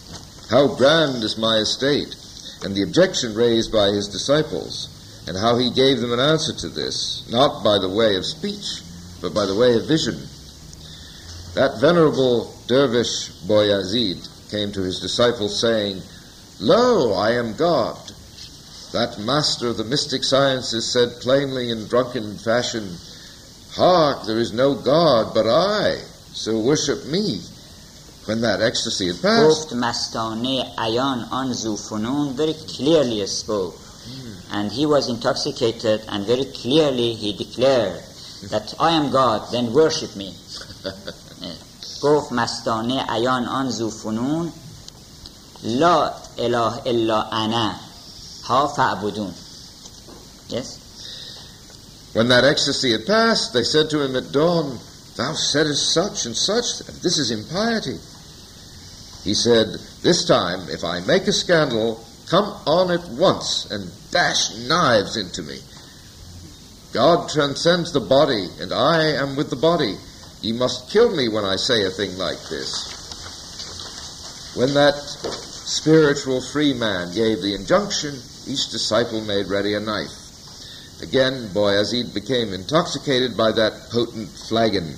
[0.49, 2.15] How grand is my estate,
[2.63, 4.89] and the objection raised by his disciples,
[5.27, 8.81] and how he gave them an answer to this, not by the way of speech,
[9.21, 10.19] but by the way of vision.
[11.55, 16.01] That venerable dervish Bayazid came to his disciples saying,
[16.62, 18.12] Lo, I am God.
[18.92, 22.96] That master of the mystic sciences said plainly in drunken fashion,
[23.74, 25.98] Hark, there is no God but I,
[26.32, 27.40] so worship me.
[28.24, 33.78] When that ecstasy had passed, گفت مستانه عیان آن زوفنون very clearly spoke
[34.50, 38.02] and he was intoxicated and very clearly he declared
[38.50, 40.34] that I am God then worship me
[42.02, 44.52] گفت مستانه عیان آن زوفنون
[45.62, 47.76] لا اله الا انا
[48.44, 49.32] ها فعبدون
[50.48, 50.78] yes
[52.14, 54.78] When that ecstasy had passed, they said to him at dawn,
[55.16, 57.98] Thou saidest such and such, this is impiety.
[59.24, 59.66] He said,
[60.02, 65.42] This time, if I make a scandal, come on at once and dash knives into
[65.42, 65.58] me.
[66.92, 69.96] God transcends the body, and I am with the body.
[70.40, 72.96] Ye must kill me when I say a thing like this.
[74.56, 74.94] When that
[75.73, 78.13] spiritual free man gave the injunction,
[78.47, 80.13] each disciple made ready a knife.
[81.01, 84.95] Again, Bayazid became intoxicated by that potent flagon.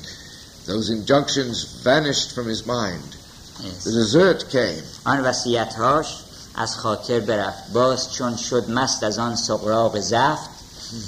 [0.67, 3.15] Those injunctions vanished from his mind.
[3.63, 3.85] Yes.
[3.85, 4.83] The dessert came.
[5.05, 6.07] آن وصیتهاش
[6.55, 10.49] از خاطر برفت باز چون شد مست از آن سقراق زفت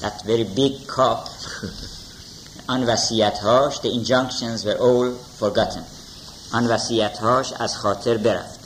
[0.02, 1.30] that very big cup
[2.74, 5.84] آن وصیتهاش the injunctions were all forgotten
[6.54, 8.57] آن وصیتهاش از خاطر برفت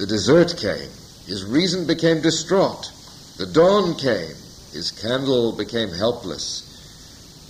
[0.00, 0.88] the dessert came.
[1.26, 2.90] His reason became distraught.
[3.36, 4.34] The dawn came.
[4.72, 6.64] His candle became helpless.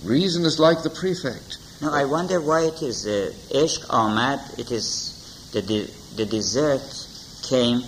[0.03, 1.59] Reason is like the prefect.
[1.81, 6.83] Now I wonder why it is uh, Ishq amad, it is the, the, the desert
[7.43, 7.83] came,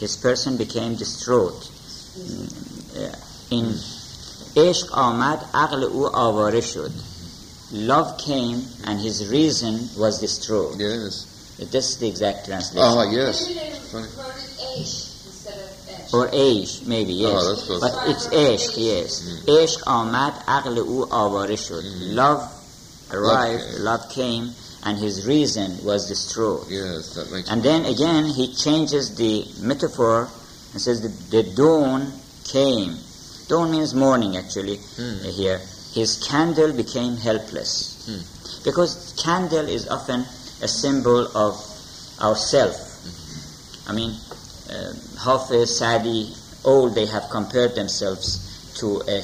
[0.00, 1.70] his person became distraught.
[2.18, 3.66] Mm, In
[4.66, 6.92] Ishq amad, aql u avare shud.
[7.70, 10.74] Love came and his reason was distraught.
[10.80, 11.37] Yes.
[11.58, 12.88] This is the exact translation.
[12.88, 13.48] Ah, yes.
[13.48, 14.06] Maybe they Funny.
[14.16, 16.14] wrote it Aish instead of Esh.
[16.14, 17.66] Or Aish, maybe, yes.
[17.68, 19.42] Oh, but it's Ishq, yes.
[19.46, 21.82] Ishq amad, aql u avare shud.
[22.14, 22.42] Love
[23.12, 23.82] arrived, came.
[23.84, 24.50] love came,
[24.84, 26.64] and his reason was destroyed.
[26.68, 30.28] Yes, that makes And then again, he changes the metaphor
[30.72, 32.12] and says that the dawn
[32.44, 32.96] came.
[33.48, 35.26] Dawn means morning, actually, Hmm.
[35.26, 35.60] uh, here.
[35.92, 38.04] His candle became helpless.
[38.06, 38.20] Hmm.
[38.64, 40.24] Because candle is often
[40.62, 41.54] a symbol of
[42.20, 42.76] ourself.
[43.88, 44.14] I mean,
[44.70, 44.92] uh,
[45.24, 46.34] Hafiz, Sadi,
[46.64, 49.22] all they have compared themselves to a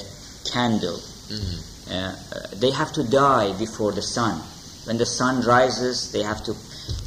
[0.51, 0.99] candle.
[1.29, 1.59] Mhm.
[1.91, 2.15] Uh,
[2.55, 4.41] they have to die before the sun.
[4.85, 6.51] When the sun rises, they have to.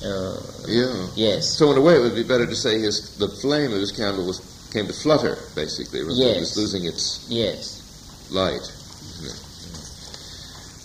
[0.05, 1.07] Uh, Yeah.
[1.17, 1.49] yes.
[1.49, 3.93] So in a way, it would be better to say his the flame of his
[3.93, 4.41] candle was
[4.73, 6.01] came to flutter, basically.
[6.03, 6.39] rather than Yes.
[6.41, 7.81] just losing its Yes.
[8.31, 8.71] light.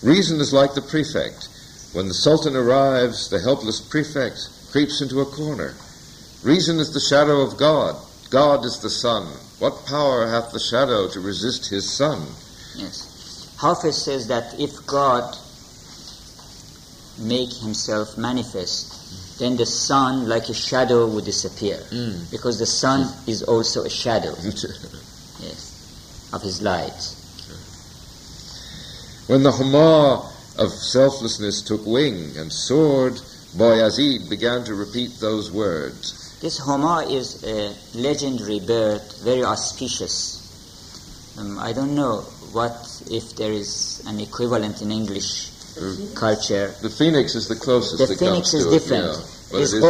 [0.02, 1.48] Reason is like the prefect.
[1.94, 5.74] When the sultan arrives, the helpless prefect creeps into a corner.
[6.42, 7.94] Reason is the shadow of God.
[8.30, 9.28] God is the sun.
[9.60, 12.26] What power hath the shadow to resist his sun?
[12.74, 13.54] Yes.
[13.60, 15.38] Hafiz says that if God
[17.20, 21.76] make himself manifest, then the sun, like a shadow, would disappear.
[21.92, 22.28] Mm.
[22.32, 27.14] Because the sun is also a shadow, yes, of his light.
[29.28, 33.14] when the Huma of selflessness took wing and soared,
[33.56, 36.38] Bayazid began to repeat those words.
[36.40, 40.42] This Homa is a legendary bird, very auspicious.
[41.38, 42.20] Um, I don't know
[42.52, 45.50] what if there is an equivalent in English
[46.14, 46.74] culture.
[46.82, 49.04] The phoenix is the closest The phoenix is to different.
[49.04, 49.50] it.
[49.50, 49.80] Yeah, it's it.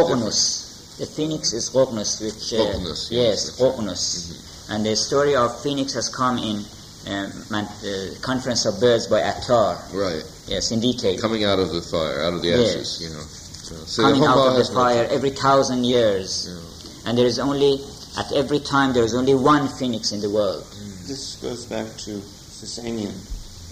[0.97, 3.59] The phoenix is Qoqnus, which uh, yes, yes.
[3.59, 4.73] Mm-hmm.
[4.73, 6.63] And the story of phoenix has come in
[7.07, 9.77] um, man, uh, Conference of Birds by Attar.
[9.93, 10.23] Right.
[10.47, 11.17] Yes, in detail.
[11.19, 12.69] Coming out of the fire, out of the Yes.
[12.75, 13.23] ashes, you know.
[13.63, 16.47] So, so Coming the out Huma of the no- fire every thousand years.
[16.47, 17.09] Yeah.
[17.09, 17.83] And there is only,
[18.17, 20.63] at every time, there is only one phoenix in the world.
[21.07, 23.13] This goes back to Sasanian,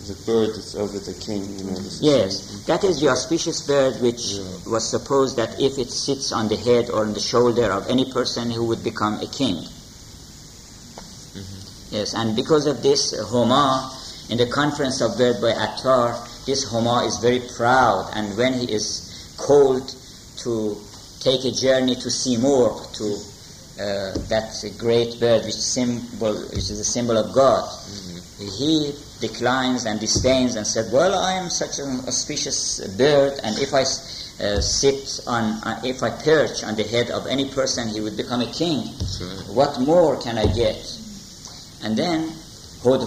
[0.07, 1.77] the bird that's over the king, you know.
[1.77, 4.43] The Yes, that is the auspicious bird which Yeah.
[4.67, 8.11] was supposed that if it sits on the head or on the shoulder of any
[8.11, 9.67] person who would become a king.
[11.91, 13.91] Yes, and because of this uh, Homa,
[14.29, 18.71] in the conference of bird by Attar, this Homa is very proud, and when he
[18.71, 19.95] is called
[20.37, 20.77] to
[21.19, 23.05] take a journey to Simurgh, to
[23.79, 27.67] uh, that great bird which symbol, which is a symbol of God,
[28.37, 33.73] he declines and disdains and said, "Well, I am such an auspicious bird, and if
[33.73, 38.01] I uh, sit on, uh, if I perch on the head of any person, he
[38.01, 38.79] would become a king.
[38.83, 39.49] Right.
[39.49, 40.83] What more can I get?"
[41.83, 42.31] And then
[42.83, 43.01] Hod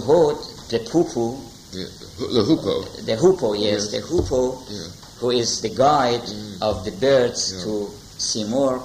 [0.69, 1.39] the poo
[1.71, 1.85] Yeah,
[2.17, 2.83] the, hoopoe.
[3.05, 3.91] the hoopoe, yes, Yes.
[3.91, 4.87] the hoopoe, Yeah.
[5.19, 6.61] who is the guide Mm.
[6.61, 7.63] of the birds Yeah.
[7.63, 8.81] to Simurgh,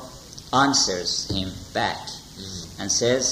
[0.52, 2.08] answers him back
[2.38, 2.64] Mm.
[2.80, 3.26] and says,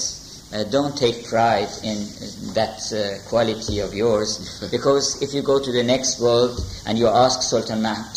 [0.52, 2.08] uh, "Don't take pride in
[2.54, 4.38] that uh, quality of yours,
[4.70, 8.16] because if you go to the next world and you ask Sultan Mahmud,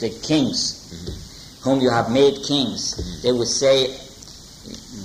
[0.00, 1.12] the kings Mm-hmm.
[1.62, 3.98] whom you have made kings, they would say."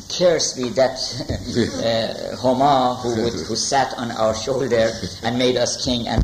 [0.09, 0.97] Curse be that
[2.31, 4.89] uh, Homa who, would, who sat on our shoulder
[5.23, 6.23] and made us king and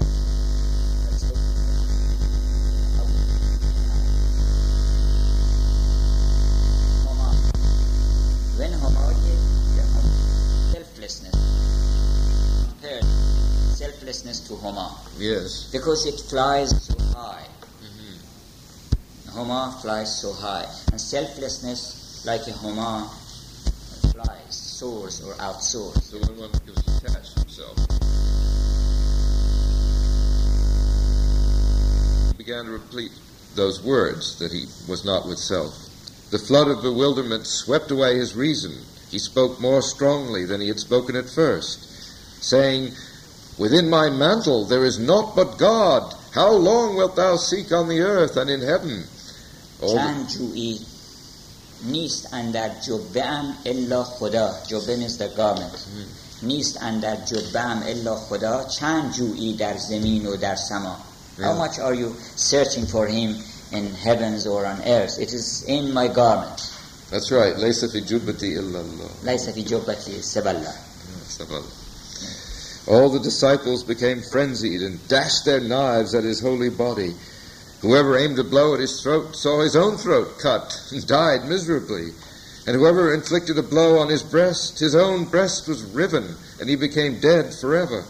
[8.58, 9.14] when Homa
[10.72, 11.36] selflessness
[12.68, 13.04] compared
[13.76, 15.70] selflessness to Homa Yes.
[15.72, 17.46] because it flies so high.
[19.32, 23.10] Homa flies so high, and selflessness, like a Homa,
[24.84, 26.12] source or outsource.
[26.12, 27.78] The one who attached himself.
[32.32, 33.12] He began to repeat
[33.56, 35.74] those words that he was not with self.
[36.32, 38.74] The flood of bewilderment swept away his reason.
[39.10, 42.92] He spoke more strongly than he had spoken at first, saying,
[43.58, 46.14] Within my mantle there is naught but God.
[46.34, 49.06] How long wilt thou seek on the earth and in heaven?
[49.82, 49.96] All
[51.83, 55.79] نیست اندر جبه ام الا خدا جبه means the garment
[56.43, 60.97] نیست اندر جبه ام الا خدا چند جویی در زمین و در سما
[61.39, 61.55] how Yeah.
[61.65, 63.31] much are you searching for him
[63.73, 66.61] in heavens or on earth it is in my garment
[67.11, 67.57] That's right.
[67.59, 69.09] ليس في جبتي إلا الله.
[69.25, 70.73] ليس في جبتي سبلا.
[72.87, 77.15] All the disciples became frenzied and dashed their knives at his holy body.
[77.84, 82.12] Whoever aimed a blow at his throat saw his own throat cut and died miserably.
[82.66, 86.78] And whoever inflicted a blow on his breast, his own breast was riven, and he
[86.78, 88.06] became dead forever.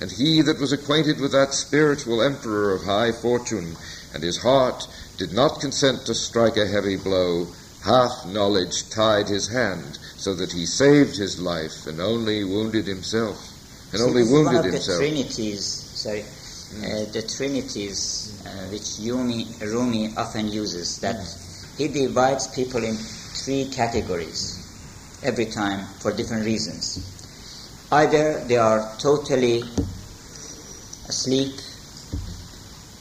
[0.00, 3.76] And he that was acquainted with that spiritual emperor of high fortune,
[4.14, 4.88] and his heart
[5.18, 7.48] did not consent to strike a heavy blow,
[7.84, 13.36] half knowledge tied his hand, so that he saved his life and only wounded himself,
[13.92, 15.00] and only this is one wounded of himself.
[15.00, 18.25] The trinities, sorry, uh, the trinities
[18.70, 21.16] which Yumi, Rumi often uses, that
[21.76, 24.62] he divides people in three categories
[25.22, 27.12] every time for different reasons.
[27.92, 29.62] Either they are totally
[31.08, 31.54] asleep,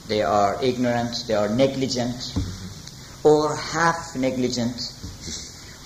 [0.08, 2.16] they are ignorant, they are negligent,
[3.24, 4.80] or half negligent,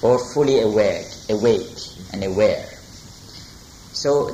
[0.01, 1.77] or fully awake, awake
[2.13, 2.65] and aware.
[3.93, 4.29] So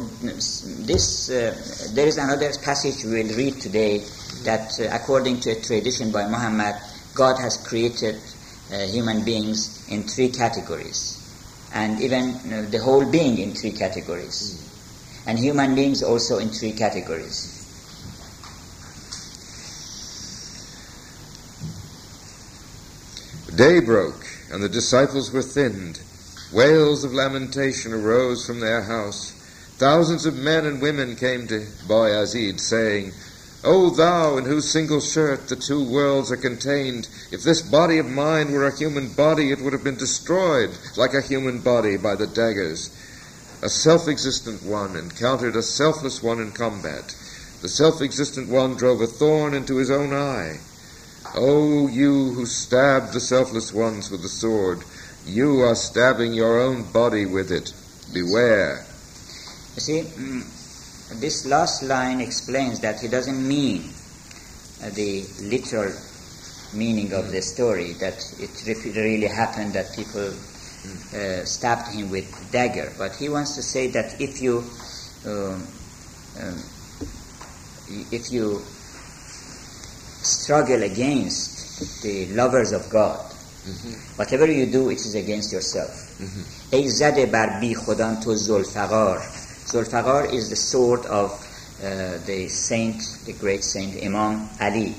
[0.85, 1.55] this uh,
[1.93, 4.03] there is another passage we will read today
[4.43, 6.75] that, uh, according to a tradition by Muhammad,
[7.15, 8.15] God has created
[8.71, 11.21] uh, human beings in three categories,
[11.73, 14.61] and even the whole being in three categories,
[15.25, 17.61] and human beings also in three categories.
[23.55, 26.01] Day broke, and the disciples were thinned.
[26.51, 29.31] Wails of lamentation arose from their house.
[29.77, 33.11] Thousands of men and women came to Bayazid, saying,
[33.65, 38.05] O thou in whose single shirt the two worlds are contained, if this body of
[38.05, 42.15] mine were a human body, it would have been destroyed like a human body by
[42.15, 42.91] the daggers.
[43.63, 47.15] A self existent one encountered a selfless one in combat.
[47.63, 50.59] The self existent one drove a thorn into his own eye.
[51.33, 54.83] O you who stabbed the selfless ones with the sword,
[55.25, 57.73] you are stabbing your own body with it.
[58.13, 58.85] Beware.
[59.73, 60.54] You see, mm,
[61.20, 63.92] this last line explains that he doesn't mean
[64.82, 65.92] uh, the literal
[66.72, 70.32] meaning of the story, that it re- really happened that people
[71.14, 72.92] uh, stabbed him with dagger.
[72.96, 74.64] But he wants to say that if you,
[75.26, 75.66] um,
[76.40, 76.62] um,
[78.12, 78.62] if you
[80.22, 83.20] struggle against the lovers of God,
[84.16, 86.06] whatever you do, it is against yourself.
[86.72, 89.26] ای زده بر بی خودان تو زلفقار
[89.65, 91.31] Zulfiqar is the sword of
[91.83, 94.95] uh, the saint, the great saint Imam Ali.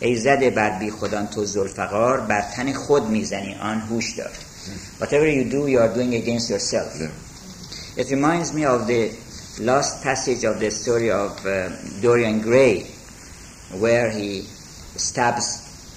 [0.00, 4.30] ای زده بر بی خودان تو زلفقار بر تن خود میزنی آن هوش دار
[5.00, 8.02] whatever you do you are doing against yourself yeah.
[8.02, 9.02] it reminds me of the
[9.58, 11.68] last passage of the story of uh,
[12.02, 12.86] Dorian Gray
[13.78, 14.42] where he
[14.96, 15.48] stabs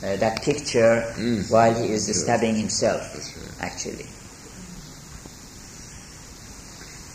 [0.04, 1.50] uh, that picture mm.
[1.50, 3.02] while he is stabbing himself
[3.62, 4.08] actually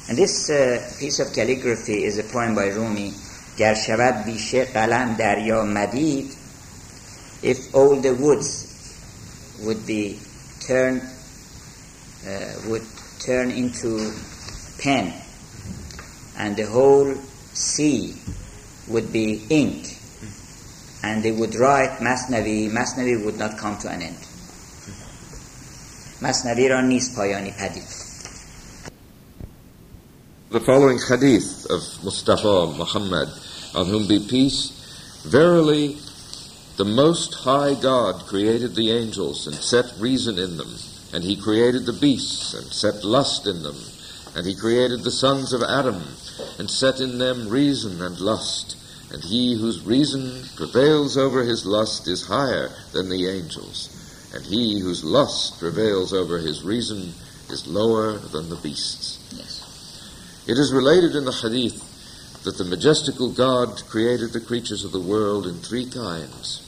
[0.10, 3.14] And this uh, piece of calligraphy is a poem by Rumi.
[3.58, 6.32] گر شود بیشه قلم دریا مدید
[7.44, 8.50] if all the woods
[9.64, 10.20] would be
[10.68, 12.86] turned uh, would
[13.20, 14.12] turn into
[14.80, 15.14] pen
[16.38, 17.14] and the whole
[17.54, 18.16] sea
[18.88, 19.98] would be ink
[21.04, 24.22] and they would write Masnavi Masnavi would not come to an end
[26.22, 28.07] Masnavi را نیست پایانی پدید
[30.51, 33.29] the following hadith of Mustafa Muhammad,
[33.75, 34.71] on whom be peace,
[35.27, 35.99] verily
[36.79, 40.75] the Most High God created the angels and set reason in them,
[41.13, 43.77] and he created the beasts and set lust in them,
[44.35, 46.03] and he created the sons of Adam
[46.59, 48.75] and set in them reason and lust,
[49.13, 54.81] and he whose reason prevails over his lust is higher than the angels, and he
[54.81, 57.13] whose lust prevails over his reason
[57.51, 59.19] is lower than the beasts.
[59.37, 59.58] yes.
[60.49, 61.85] It is related in the Hadith
[62.45, 66.65] that the majestical God created the creatures of the world in three kinds.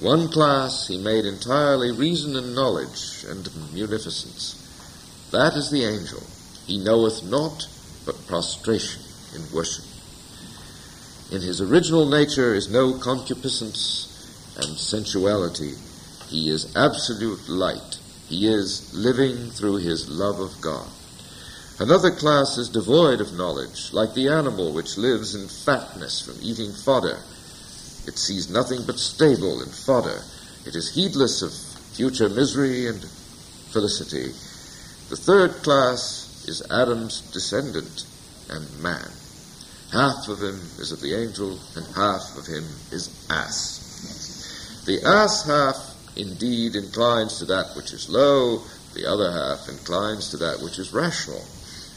[0.00, 4.58] One class he made entirely reason and knowledge and munificence.
[5.30, 6.24] That is the angel.
[6.66, 7.68] He knoweth naught
[8.04, 9.00] but prostration
[9.36, 9.84] in worship.
[11.30, 15.74] In his original nature is no concupiscence and sensuality.
[16.26, 18.00] He is absolute light.
[18.28, 20.88] He is living through his love of God.
[21.80, 26.72] Another class is devoid of knowledge, like the animal which lives in fatness from eating
[26.72, 27.18] fodder.
[28.06, 30.22] It sees nothing but stable and fodder.
[30.66, 31.52] It is heedless of
[31.96, 33.04] future misery and
[33.72, 34.30] felicity.
[35.10, 38.06] The third class is Adam's descendant
[38.48, 39.10] and man.
[39.92, 44.82] Half of him is of the angel, and half of him is ass.
[44.86, 48.62] The ass half indeed inclines to that which is low,
[48.94, 51.42] the other half inclines to that which is rational.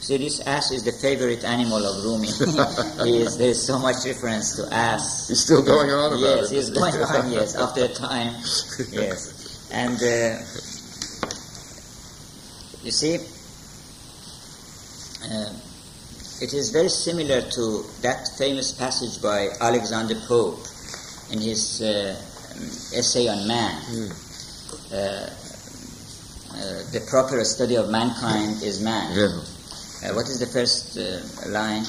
[0.00, 2.28] So this ass is the favorite animal of Rumi.
[3.18, 5.28] Is- there is so much reference to ass.
[5.28, 6.54] He's still going on about yes, it.
[6.54, 7.32] he's going on.
[7.32, 8.32] Yes, after a time.
[8.92, 10.38] Yes, and uh,
[12.84, 13.16] you see,
[15.28, 15.52] uh,
[16.40, 20.60] it is very similar to that famous passage by Alexander Pope
[21.32, 22.14] in his uh,
[22.96, 23.82] essay on man.
[24.92, 25.28] Uh,
[26.48, 29.14] uh, the proper study of mankind is man.
[29.14, 29.57] Yeah.
[30.02, 31.82] Uh, what is the first uh, line?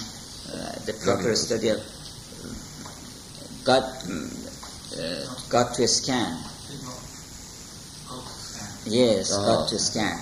[0.52, 1.80] Uh, the proper study of
[3.64, 6.38] God, uh, God to scan.
[8.86, 9.46] Yes, Ah.
[9.46, 10.18] God to scan.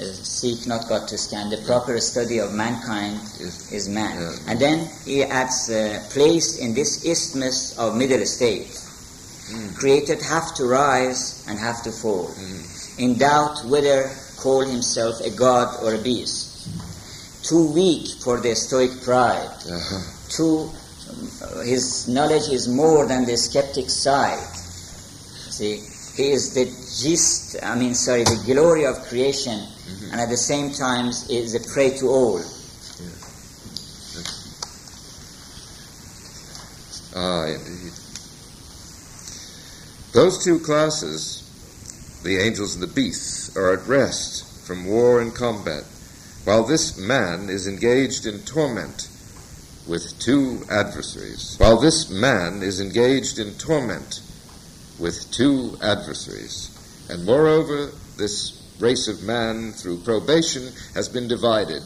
[0.00, 1.50] Uh, seek not God to scan.
[1.50, 4.16] The proper study of mankind Is- is man.
[4.18, 4.32] Yeah.
[4.52, 8.70] And then he adds, uh, placed in this isthmus of middle state,
[9.50, 9.76] Mm.
[9.76, 12.30] created half to rise and half to fall.
[12.38, 12.64] Mm.
[12.98, 16.46] In doubt whether call himself a god or a beast.
[17.42, 19.50] Too weak for the stoic pride.
[19.68, 20.28] Uh-huh.
[20.28, 20.70] Too,
[21.10, 24.38] um, his knowledge is more than the skeptic side.
[24.38, 25.80] See,
[26.16, 29.58] he is the gist, I mean, sorry, the glory of creation,
[30.12, 32.40] and at the same time is a prey to all.
[37.16, 37.92] Ah, indeed.
[40.12, 41.42] Those two classes,
[42.22, 45.84] the angels and the beasts, are at rest from war and combat,
[46.44, 49.08] while this man is engaged in torment
[49.86, 51.56] with two adversaries.
[51.58, 54.22] While this man is engaged in torment
[54.98, 56.70] with two adversaries.
[57.10, 61.82] And moreover, this race of man, through probation, has been divided.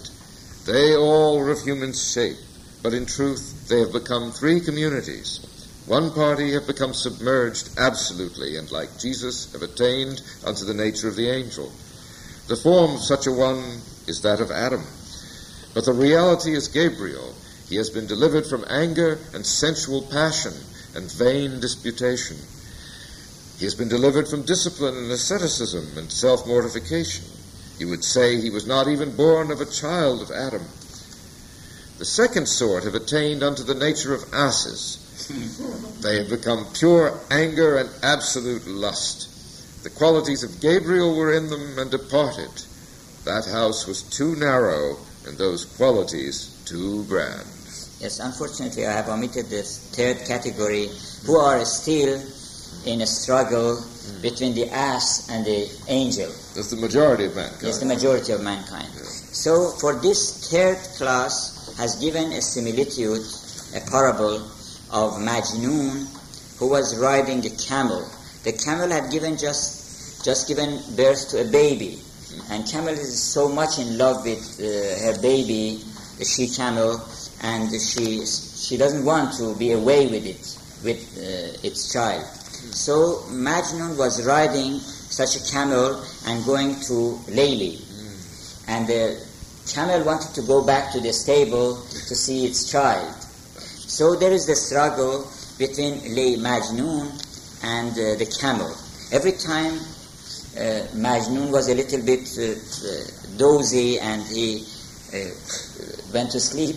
[0.66, 2.38] They all are of human shape,
[2.82, 5.40] but in truth they have become three communities.
[5.86, 11.16] One party have become submerged absolutely, and like Jesus have attained unto the nature of
[11.16, 11.70] the angel.
[12.46, 14.84] The form of such a one is that of Adam.
[15.72, 17.34] But the reality is Gabriel.
[17.68, 20.52] He has been delivered from anger and sensual passion
[20.94, 22.36] and vain disputation.
[23.58, 27.24] He has been delivered from discipline and asceticism and self mortification.
[27.78, 30.62] You would say he was not even born of a child of Adam.
[31.98, 35.00] The second sort have attained unto the nature of asses.
[36.02, 39.33] They have become pure anger and absolute lust.
[39.84, 42.48] The qualities of Gabriel were in them and departed.
[43.24, 47.44] That house was too narrow, and those qualities too grand.
[48.00, 50.88] Yes, unfortunately, I have omitted this third category,
[51.26, 52.18] who are still
[52.86, 53.84] in a struggle
[54.22, 56.32] between the ass and the angel.
[56.56, 57.62] That's the majority of mankind.
[57.62, 58.88] Yes, the majority of mankind.
[58.88, 63.20] So, for this third class, has given a similitude,
[63.76, 64.36] a parable
[64.90, 66.08] of Majnun,
[66.58, 68.08] who was riding a camel.
[68.44, 71.98] The camel had given just just given birth to a baby,
[72.50, 74.64] and camel is so much in love with uh,
[75.04, 75.80] her baby,
[76.18, 77.00] the she camel,
[77.42, 80.44] and she she doesn't want to be away with it,
[80.84, 82.24] with uh, its child.
[82.76, 87.80] So Majnun was riding such a camel and going to Layli,
[88.68, 89.24] and the
[89.72, 93.14] camel wanted to go back to the stable to see its child.
[93.88, 95.26] So there is the struggle
[95.56, 98.74] between Lay Majnun and uh, the camel.
[99.12, 99.74] Every time
[100.56, 104.66] uh, Majnun was a little bit uh, uh, dozy and he
[105.12, 105.16] uh,
[106.12, 106.76] went to sleep,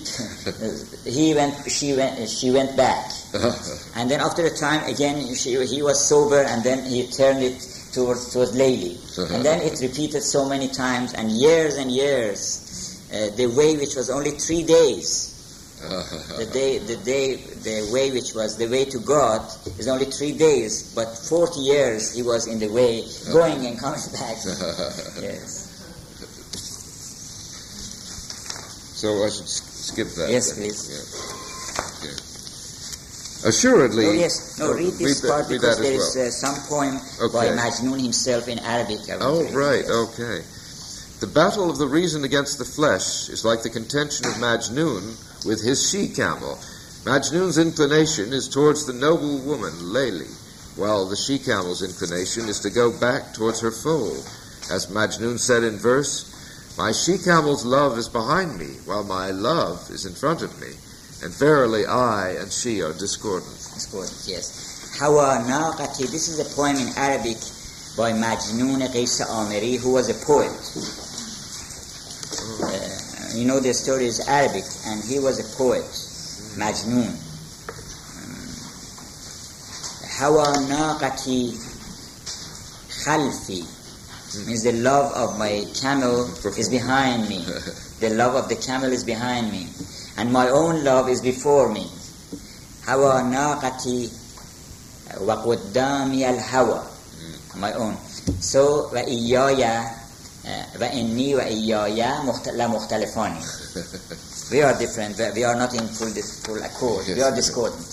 [1.05, 3.11] he went, she went, she went back.
[3.95, 7.59] And then after a time again she, he was sober and then he turned it
[7.93, 8.97] towards, towards Layli.
[9.33, 12.63] And then it repeated so many times and years and years.
[13.11, 15.36] Uh, the way which was only three days,
[16.37, 19.41] the day, the day, the way which was the way to God
[19.77, 23.99] is only three days, but 40 years he was in the way, going and coming
[24.13, 24.37] back.
[25.21, 25.65] yes.
[28.97, 30.29] So I should skip that.
[30.31, 30.65] Yes, then.
[30.65, 30.81] please.
[30.89, 32.09] Yeah.
[32.09, 33.49] Okay.
[33.49, 34.05] Assuredly.
[34.05, 34.57] No, yes.
[34.57, 36.27] No, read this that- part read because there is well.
[36.27, 36.95] uh, some poem
[37.31, 38.97] by Majnun himself in Arabic.
[39.21, 39.91] Oh, right, Yes.
[40.09, 40.41] okay.
[41.19, 45.13] The battle of the reason against the flesh is like the contention of Majnun
[45.45, 46.57] with his she camel.
[47.03, 50.27] Majnun's inclination is towards the noble woman, Layli,
[50.77, 54.17] while the she camel's inclination is to go back towards her foal.
[54.69, 56.33] As Majnun said in verse,
[56.77, 60.73] My she camel's love is behind me, while my love is in front of me.
[61.23, 63.55] And verily I and she are discordant.
[63.73, 64.99] Discordant, yes.
[64.99, 67.37] Hawa Naqati, this is a poem in Arabic
[67.97, 70.51] by Majnun Qais Amiri, who was a poet.
[73.35, 75.83] You know the story is Arabic, and he was a poet,
[76.57, 77.11] Majnun.
[80.19, 81.53] Hawa Naqati,
[83.05, 83.65] khalfi.
[84.47, 86.25] Means the love of my camel
[86.57, 87.45] is behind me.
[87.99, 89.67] The love of the camel is behind me.
[90.17, 91.87] And my own love is before me.
[92.85, 94.09] Hawa naqati
[95.21, 96.87] wa qaddami al-hawa.
[97.57, 97.97] My own.
[98.39, 99.96] So, wa iyaya
[100.80, 102.16] و انی و ایایا
[102.56, 103.40] لا مختلفانی
[104.50, 106.12] we are different we are not in full,
[106.44, 107.86] full accord we are discordant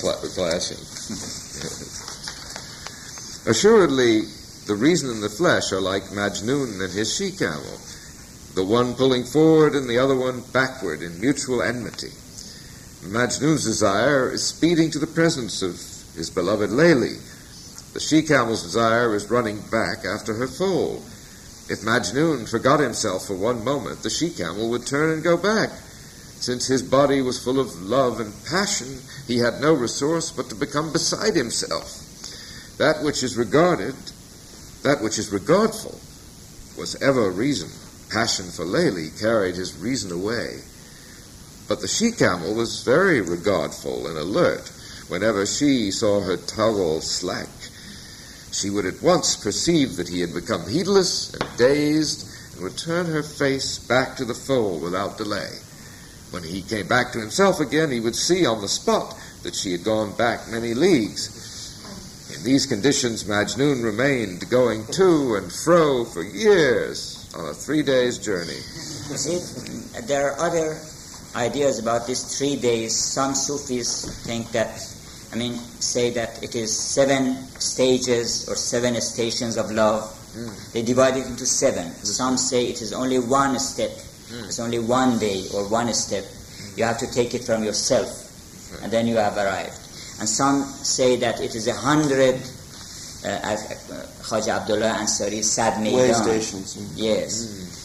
[0.00, 0.78] Cla- clashing.
[3.44, 4.22] Assuredly,
[4.66, 7.78] the reason and the flesh are like Majnun and his she camel,
[8.54, 12.12] the one pulling forward and the other one backward in mutual enmity.
[13.02, 15.72] Majnun's desire is speeding to the presence of
[16.16, 17.18] his beloved Layli.
[17.93, 21.03] the she camel's desire is running back after her foal.
[21.69, 25.69] If Majnun forgot himself for one moment, the she camel would turn and go back.
[26.39, 30.55] Since his body was full of love and passion, he had no resource but to
[30.55, 32.03] become beside himself.
[32.77, 33.95] That which is regarded,
[34.83, 35.99] that which is regardful,
[36.77, 37.69] was ever reason.
[38.09, 40.61] Passion for Layli carried his reason away.
[41.67, 44.71] But the she camel was very regardful and alert.
[45.09, 47.47] Whenever she saw her toggle slack,
[48.57, 53.05] she would at once perceive that he had become heedless and dazed and would turn
[53.05, 55.51] her face back to the foal without delay.
[56.31, 59.71] When he came back to himself again, he would see on the spot that she
[59.71, 62.33] had gone back many leagues.
[62.35, 68.17] In these conditions, Majnun remained going to and fro for years on a three days
[68.17, 68.57] journey.
[69.09, 70.79] You see, there are other
[71.35, 72.95] ideas about these three days.
[72.95, 74.81] Some Sufis think that,
[75.37, 80.01] I mean, say that it is seven stages or seven stations of love.
[80.73, 81.91] They divide it into seven.
[81.93, 83.91] Some say it is only one step.
[84.49, 86.25] It's only one day or one step.
[86.75, 88.09] You have to take it from yourself,
[88.81, 89.77] and then you have arrived.
[90.19, 92.33] And some say that it is a hundred,
[93.21, 93.61] uh, as
[93.93, 93.93] uh,
[94.25, 96.15] Khaja Abdullah Ansari Sad Way Maidan.
[96.15, 96.77] stations.
[96.77, 96.93] mm.
[96.95, 97.33] Yes.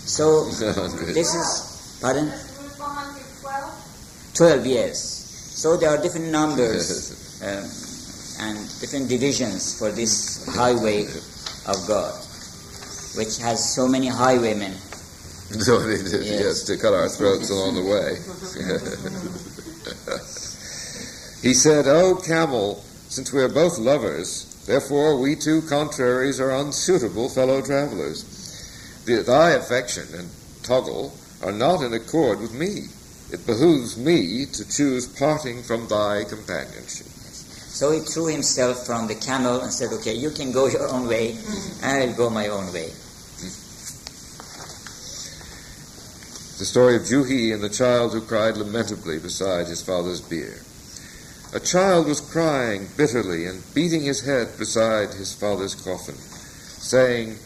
[0.09, 0.45] So
[1.13, 2.33] this is pardon.
[4.33, 4.99] Twelve years.
[4.99, 7.65] So there are different numbers um,
[8.41, 11.05] and different divisions for this highway
[11.67, 12.15] of God,
[13.17, 14.73] which has so many highwaymen.
[15.53, 16.41] So they did, Yes.
[16.41, 18.17] yes, to cut our throats along the way.
[21.47, 22.77] he said, O camel,
[23.11, 28.25] since we are both lovers, therefore we two contraries are unsuitable fellow travelers.
[29.05, 30.31] Thy affection and
[30.63, 31.13] toggle
[31.43, 32.89] are not in accord with me.
[33.31, 37.12] It behooves me to choose parting from thy companionship.
[37.73, 41.09] So he threw himself from the camel and said, "Okay, you can go your own
[41.09, 41.83] way, mm.
[41.83, 42.93] and I'll go my own way."
[43.41, 43.59] Mm.
[46.59, 50.61] The story of Juhi and the child who cried lamentably beside his father's bier.
[51.55, 57.37] A child was crying bitterly and beating his head beside his father's coffin, saying,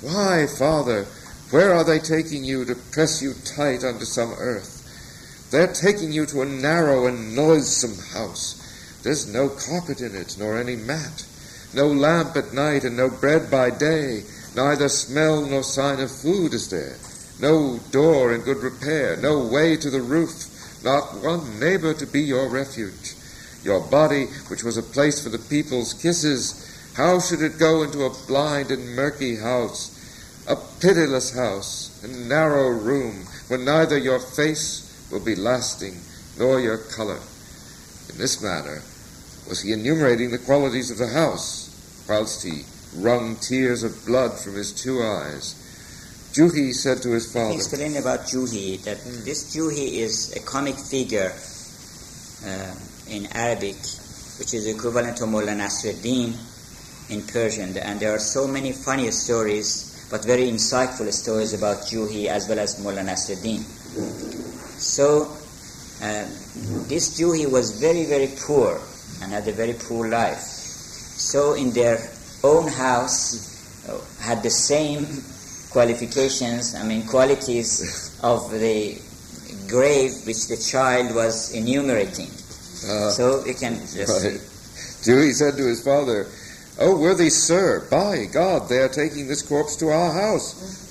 [0.00, 1.06] Why, father,
[1.50, 5.48] where are they taking you to press you tight unto some earth?
[5.50, 8.63] They're taking you to a narrow and noisome house.
[9.04, 11.26] There's no carpet in it, nor any mat,
[11.74, 14.24] no lamp at night, and no bread by day,
[14.56, 16.96] neither smell nor sign of food is there.
[17.38, 22.22] No door in good repair, no way to the roof, not one neighbor to be
[22.22, 23.14] your refuge.
[23.62, 28.04] Your body, which was a place for the people's kisses, how should it go into
[28.04, 29.92] a blind and murky house,
[30.48, 36.00] a pitiless house, a narrow room, when neither your face will be lasting
[36.38, 37.20] nor your color?
[38.08, 38.80] In this manner
[39.48, 42.64] was he enumerating the qualities of the house, whilst he
[42.96, 45.60] wrung tears of blood from his two eyes.
[46.32, 50.74] Juhi said to his He father, explained about Juhi that this Juhi is a comic
[50.74, 51.32] figure
[52.46, 52.74] uh,
[53.08, 53.76] in Arabic,
[54.38, 56.34] which is equivalent to Mullah Nasruddin
[57.10, 57.76] in Persian.
[57.78, 62.58] And there are so many funny stories, but very insightful stories about Juhi as well
[62.58, 63.60] as Mullah Nasruddin.
[64.80, 65.30] So
[66.02, 66.26] uh,
[66.88, 68.80] this Juhi was very, very poor
[69.22, 70.38] and had a very poor life.
[70.40, 71.98] So in their
[72.42, 75.06] own house uh, had the same
[75.70, 78.96] qualifications, I mean qualities of the
[79.68, 82.28] grave which the child was enumerating.
[82.28, 84.40] uh, So you can just Right.
[85.04, 86.26] Juhi said to his father,
[86.80, 90.83] Oh, worthy sir, by God, they are taking this corpse to our house.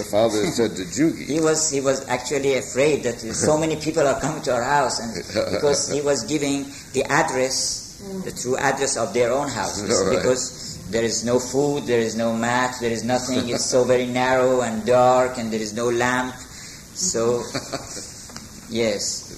[0.00, 4.06] The father said to Juhi, he was he was actually afraid that so many people
[4.06, 5.12] are coming to our house and
[5.52, 10.16] because he was giving the address the true address of their own house, right.
[10.16, 14.06] because there is no food there is no mat there is nothing it's so very
[14.06, 16.34] narrow and dark and there is no lamp
[16.94, 17.44] so
[18.70, 19.30] yes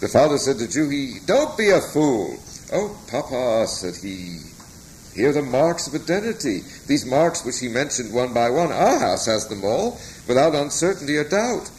[0.00, 2.34] The father said to Juhi, Don't be a fool.
[2.72, 4.38] Oh, Papa, said he,
[5.20, 6.62] Here are the marks of identity.
[6.86, 8.72] These marks which he mentioned one by one.
[8.72, 11.70] Our house has them all, without uncertainty or doubt.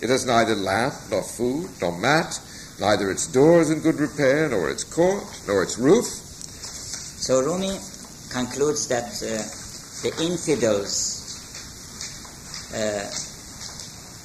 [0.00, 2.40] It has neither lamp, nor food, nor mat,
[2.80, 6.06] neither its doors in good repair, nor its court, nor its roof.
[6.06, 7.78] So Rumi
[8.32, 9.44] concludes that uh,
[10.00, 11.20] the infidels,
[12.72, 13.10] uh,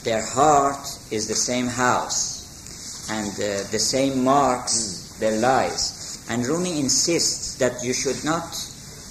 [0.06, 6.01] their heart is the same house, and uh, the same marks their lives.
[6.30, 8.44] And Rumi insists that you should not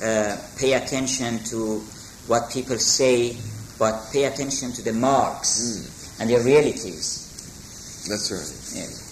[0.03, 1.81] uh, pay attention to
[2.27, 3.37] what people say,
[3.79, 8.07] but pay attention to the marks and the realities.
[8.09, 8.41] That's right.
[8.79, 9.07] Yes.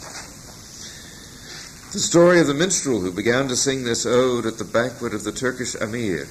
[1.92, 5.24] The story of the minstrel who began to sing this ode at the banquet of
[5.24, 6.28] the Turkish emir.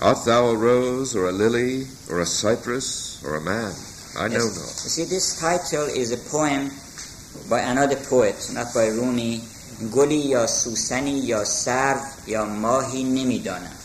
[0.00, 3.72] Art thou a rose, or a lily, or a cypress, or a man?
[4.18, 4.56] I know Yes.
[4.56, 4.84] not.
[4.84, 6.70] You see, this title is a poem
[7.48, 9.44] by another poet, not by Rumi.
[9.90, 13.76] گلی یا سوسنی یا سرو یا ماهی نمیدانم.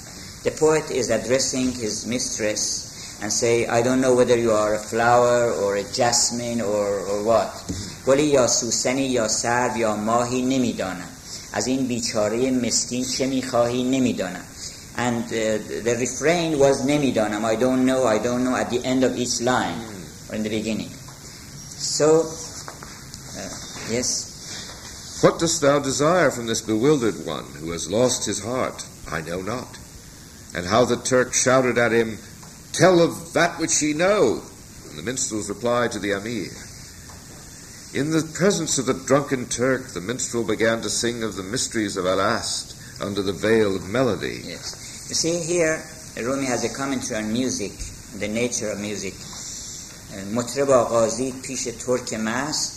[0.43, 4.79] The poet is addressing his mistress and say, I don't know whether you are a
[4.79, 7.49] flower or a jasmine or, or what.
[8.05, 11.07] گلی یا سوسنی یا سرو یا ماهی نمیدانم.
[11.53, 14.43] از این بیچاره مسکین چه میخواهی نمیدانم.
[14.97, 17.45] And uh, the refrain was نمیدانم.
[17.45, 19.79] I don't know I don't know at the end of each line
[20.29, 20.89] or in the beginning.
[21.77, 22.21] So
[23.39, 23.49] uh,
[23.89, 24.26] yes.
[25.22, 28.86] What dost thou desire from this bewildered one who has lost his heart?
[29.11, 29.80] I know not.
[30.55, 32.20] And how the Turk shouted at him,
[32.72, 34.43] Tell of that which ye know.
[34.89, 36.51] And the minstrel's reply to the Amir.
[37.95, 41.97] In the presence of the drunken Turk, the minstrel began to sing of the mysteries
[41.97, 44.41] of Alast under the veil of melody.
[44.43, 45.07] Yes.
[45.09, 45.82] You see, here
[46.15, 47.72] Rumi has a commentary on music,
[48.20, 49.13] the nature of music.
[50.32, 52.76] Mutreba Ghazi Pish Turk Mast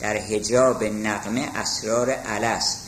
[0.00, 2.78] در حجاب نغمه اسرار الست.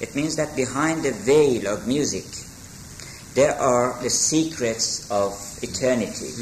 [0.00, 2.24] It means that behind the veil of music
[3.34, 5.32] there are the secrets of
[5.62, 6.32] eternity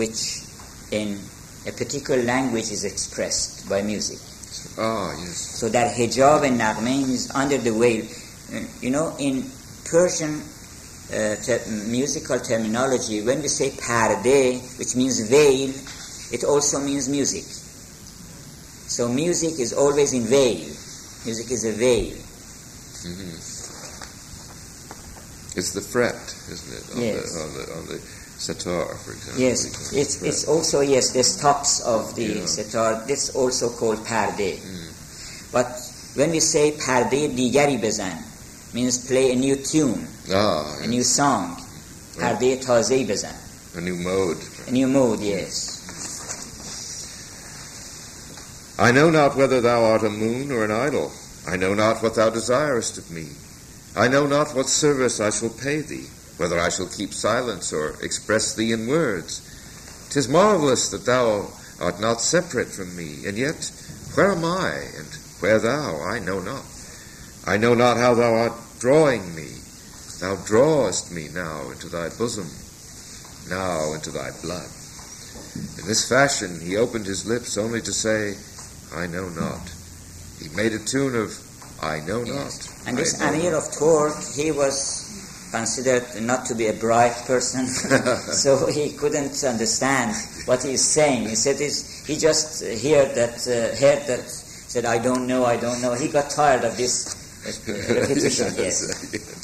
[0.00, 0.42] which
[0.90, 1.18] in
[1.66, 4.18] a particular language is expressed by music.
[4.78, 5.36] Ah, yes.
[5.58, 8.04] So that hijab and nagme is under the veil.
[8.54, 9.44] Uh, You know, in
[9.84, 10.42] Persian
[11.12, 15.72] uh, te- musical terminology, when we say parde, which means veil,
[16.32, 17.44] it also means music.
[18.87, 20.63] So music is always in veil.
[21.25, 22.15] Music is a veil.
[25.55, 26.15] It's the fret,
[26.51, 26.95] isn't it?
[26.95, 27.33] On Yes.
[27.33, 27.99] the on the on the
[28.37, 29.41] sitar, for example.
[29.41, 32.45] Yes, we call it it's, it's also, yes, the stops of the Yeah.
[32.45, 34.59] sitar, that's also called parde.
[35.51, 35.67] But
[36.15, 38.13] when we say parde digari bezan,
[38.73, 41.57] means play a new tune, ah, a new song.
[42.19, 43.33] Parde taze bezan.
[43.75, 44.37] a new mode.
[44.67, 45.76] A new mood, yes.
[48.79, 51.11] I know not whether thou art a moon or an idol.
[51.47, 53.25] I know not what thou desirest of me.
[53.95, 56.05] I know not what service I shall pay thee,
[56.37, 59.41] whether I shall keep silence or express thee in words.
[60.11, 61.47] Tis marvelous that thou
[61.81, 63.71] art not separate from me, and yet
[64.13, 65.07] where am I, and
[65.39, 65.99] where thou?
[66.03, 66.63] I know not.
[67.47, 69.47] I know not how thou art drawing me.
[70.19, 72.49] Thou drawest me now into thy bosom,
[73.49, 74.69] now into thy blood.
[75.79, 78.35] In this fashion he opened his lips only to say,
[78.93, 79.61] I know not.
[80.39, 81.31] He made a tune of
[81.81, 82.69] I know not.
[82.87, 87.15] And I this Amir not." of Tork, he was considered not to be a bright
[87.25, 87.67] person,
[88.33, 90.15] so he couldn't understand
[90.45, 91.27] what he's saying.
[91.29, 95.81] He said he just heard that, uh, heard that, said, I don't know, I don't
[95.81, 95.93] know.
[95.93, 97.15] He got tired of this
[97.67, 99.37] repetition, yes.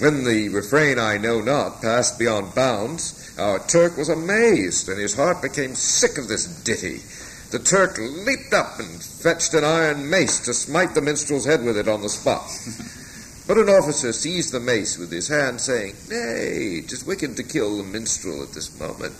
[0.00, 5.14] When the refrain I know not passed beyond bounds, our Turk was amazed, and his
[5.14, 7.00] heart became sick of this ditty.
[7.50, 11.76] The Turk leaped up and fetched an iron mace to smite the minstrel's head with
[11.76, 12.48] it on the spot.
[13.48, 17.78] But an officer seized the mace with his hand, saying, Nay, 'tis wicked to kill
[17.78, 19.14] the minstrel at this moment.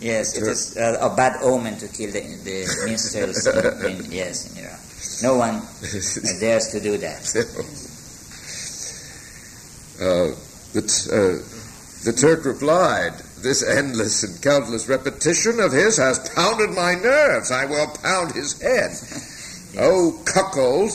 [0.00, 0.82] Yes, it Sure.
[0.96, 3.46] uh, a bad omen to kill the, the minstrels
[3.84, 4.78] in, in, yes, in Iran.
[5.22, 5.60] No one
[6.40, 7.20] dares to do that.
[10.00, 10.32] Uh,
[10.72, 11.38] the, t- uh,
[12.04, 13.12] the Turk replied,
[13.44, 17.50] This endless and countless repetition of his has pounded my nerves.
[17.50, 18.90] I will pound his head.
[19.76, 20.90] Oh, cuckold,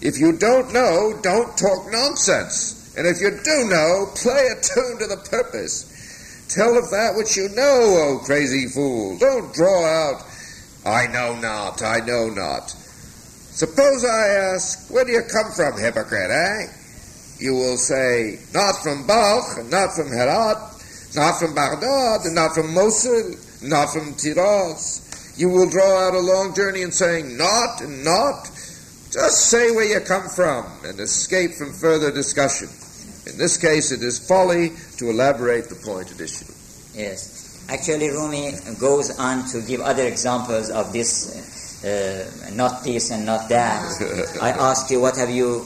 [0.00, 2.94] if you don't know, don't talk nonsense.
[2.96, 6.46] And if you do know, play a tune to the purpose.
[6.48, 9.18] Tell of that which you know, O crazy fool.
[9.18, 10.22] Don't draw out,
[10.86, 12.70] I know not, I know not.
[12.70, 16.66] Suppose I ask, where do you come from, hypocrite, eh?
[17.40, 20.77] you will say, not from Balkh, and not from Herat,
[21.14, 25.38] not from Baghdad, not from Mosul, not from Tiraz.
[25.38, 28.50] You will draw out a long journey and saying, not and not.
[29.10, 32.68] Just say where you come from and escape from further discussion.
[33.30, 36.44] In this case, it is folly to elaborate the point at issue.
[36.94, 37.66] Yes.
[37.70, 43.48] Actually, Rumi goes on to give other examples of this, uh, not this and not
[43.48, 44.38] that.
[44.42, 45.64] I ask you, what have you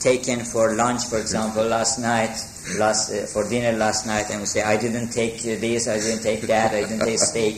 [0.00, 2.36] taken for lunch, for example, last night,
[2.78, 6.22] last uh, for dinner last night, and we say, I didn't take this, I didn't
[6.22, 7.54] take that, I didn't take steak.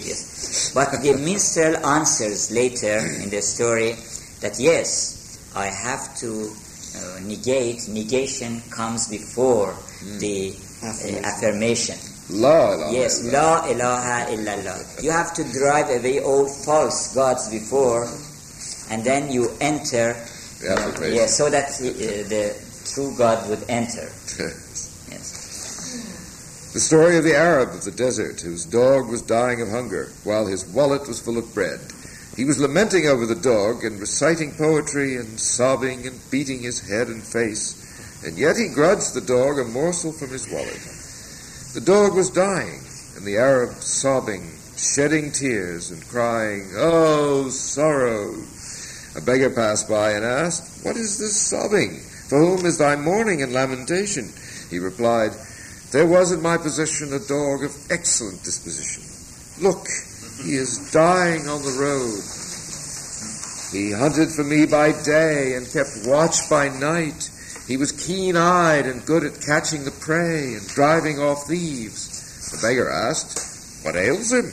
[0.75, 3.97] But the minstrel answers later in the story
[4.41, 6.53] that yes, I have to
[6.97, 7.89] uh, negate.
[7.89, 9.75] Negation comes before
[10.19, 11.97] the uh, affirmation.
[12.31, 13.33] La ilaha Yes.
[13.33, 15.03] La ilaha illallah.
[15.03, 18.09] You have to drive away all false gods before,
[18.91, 20.15] and then you enter.
[20.61, 21.15] The affirmation.
[21.15, 22.57] Yes, so that uh, the
[22.95, 24.09] true God would enter.
[26.73, 30.47] The story of the Arab of the desert whose dog was dying of hunger while
[30.47, 31.81] his wallet was full of bread.
[32.35, 37.09] He was lamenting over the dog and reciting poetry and sobbing and beating his head
[37.09, 40.81] and face, and yet he grudged the dog a morsel from his wallet.
[41.75, 42.81] The dog was dying,
[43.17, 48.35] and the Arab sobbing, shedding tears and crying, Oh, sorrow!
[49.15, 52.01] A beggar passed by and asked, What is this sobbing?
[52.31, 54.33] For whom is thy mourning and lamentation?
[54.71, 55.33] He replied,
[55.93, 59.05] There was in my possession a dog of excellent disposition.
[59.63, 59.87] Look,
[60.43, 62.25] he is dying on the road.
[63.73, 67.31] He hunted for me by day and kept watch by night.
[67.69, 72.51] He was keen eyed and good at catching the prey and driving off thieves.
[72.53, 74.47] The beggar asked, What ails him?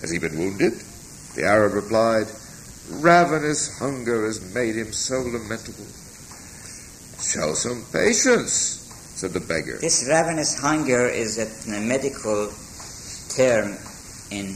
[0.00, 0.74] Has he been wounded?
[1.34, 2.26] The Arab replied,
[2.90, 5.86] Ravenous hunger has made him so lamentable.
[7.20, 8.77] Show some patience,
[9.18, 9.78] said the beggar.
[9.80, 12.52] This ravenous hunger is a, medical
[13.34, 13.74] term
[14.30, 14.54] in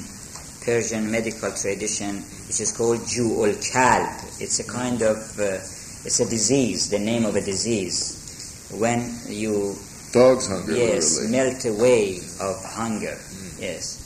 [0.64, 4.06] Persian medical tradition, which is called Ju'ul Kalb.
[4.38, 5.58] It's a kind of, uh,
[6.06, 8.70] it's a disease, the name of a disease.
[8.78, 9.74] When you,
[10.12, 11.32] Dog's hunger, yes, literally.
[11.32, 13.18] melt away of hunger.
[13.58, 13.98] Yes.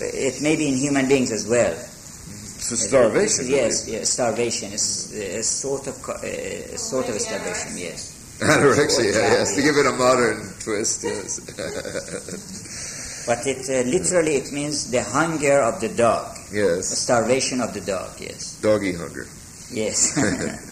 [0.00, 1.74] Uh, It may be in human beings as well.
[1.74, 3.46] A starvation.
[3.48, 4.72] Yes, yes, starvation.
[4.72, 8.13] It's a sort of, uh, a sort of starvation, yes.
[8.44, 9.54] Anorexia, yes.
[9.56, 11.40] To give it a modern twist, yes.
[13.26, 16.90] But it uh, literally it means the hunger of the dog, Yes.
[16.90, 18.10] the starvation of the dog.
[18.20, 19.26] Yes, Doggy hunger.
[19.72, 20.12] yes.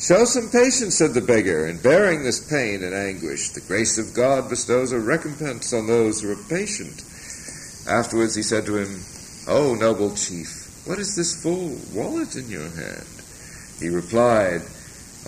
[0.00, 3.50] Show some patience, said the beggar, in bearing this pain and anguish.
[3.50, 7.04] The grace of God bestows a recompense on those who are patient.
[7.88, 9.02] Afterwards he said to him,
[9.46, 13.04] O noble chief, what is this full wallet in your hand?
[13.78, 14.62] He replied,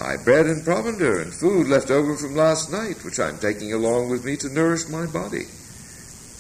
[0.01, 4.09] My bread and provender and food left over from last night, which I'm taking along
[4.09, 5.45] with me to nourish my body.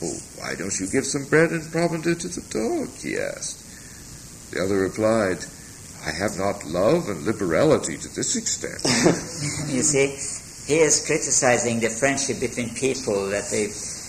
[0.02, 2.88] Oh, why don't you give some bread and provender to the dog?
[2.96, 3.60] he asked.
[4.52, 5.44] The other replied,
[6.04, 8.82] I have not love and liberality to this extent.
[9.72, 10.16] you see,
[10.66, 13.66] he is criticizing the friendship between people that they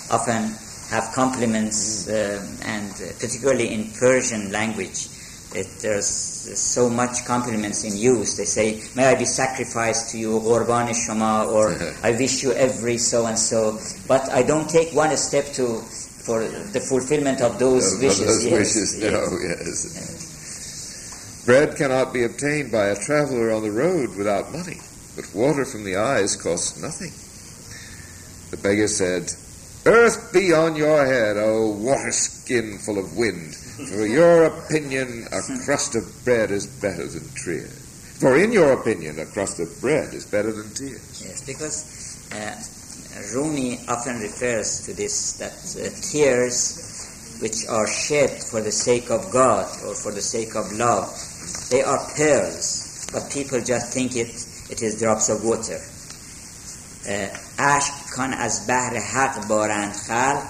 [0.09, 0.55] often
[0.89, 5.07] have compliments, uh, and uh, particularly in Persian language,
[5.55, 8.37] it, there's so much compliments in use.
[8.37, 12.97] They say, "May I be sacrificed to you, Qurban Shama," or "I wish you every
[12.97, 15.81] so and so," but I don't take one step to
[16.25, 18.19] for the fulfillment of those Of wishes.
[18.25, 19.11] those yes, wishes, yes.
[19.11, 21.43] no, yes.
[21.45, 24.79] Bread cannot be obtained by a traveler on the road without money,
[25.17, 27.11] but water from the eyes costs nothing.
[28.51, 29.33] The beggar said,
[29.85, 33.57] Earth be on your head, O water skin full of wind.
[33.72, 38.16] For your opinion, a crust of bread is better than tears.
[38.18, 41.22] For in your opinion, a crust of bread is better than tears.
[41.24, 41.76] Yes, because
[42.34, 49.10] uh, Rumi often refers to this that uh, tears which are shed for the sake
[49.10, 51.06] of God or for the sake of love,
[51.70, 54.34] they are pearls, but people just think it
[54.70, 55.78] it is drops of water.
[57.08, 57.28] Uh,
[57.58, 60.42] اشک کان از بحر حق بارند خلق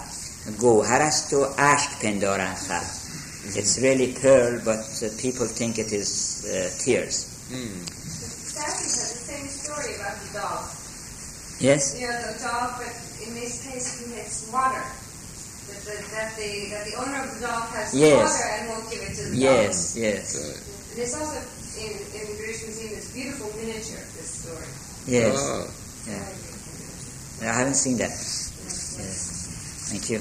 [0.58, 3.01] گوهر است و اشک پندارند خلق
[3.45, 7.27] it's really pearl, but uh, people think it is uh, tears.
[7.51, 10.63] Statue has the same story about the dog.
[11.59, 11.99] Yes?
[11.99, 12.93] You know, the dog, but
[13.27, 14.79] in this case, he has water.
[14.79, 18.15] That the, that the, that the owner of the dog has Yes.
[18.15, 19.43] water and won't give it to the dog.
[19.43, 21.39] Yes, yes, And there's also
[21.83, 24.69] in, in the British Museum this beautiful miniature of this story.
[25.07, 25.35] yes.
[25.35, 25.67] Ah,
[26.07, 27.51] Yeah.
[27.51, 28.11] I haven't seen that.
[28.11, 29.91] Yes.
[29.91, 30.19] Thank you.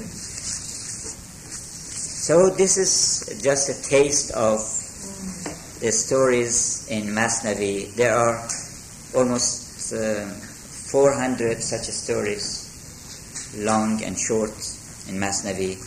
[2.22, 4.58] So this is just a taste of
[5.80, 7.94] the stories in Masnavi.
[7.94, 8.46] There are
[9.16, 10.26] almost uh,
[10.90, 14.50] 400 such stories, long and short,
[15.08, 15.78] in Masnavi,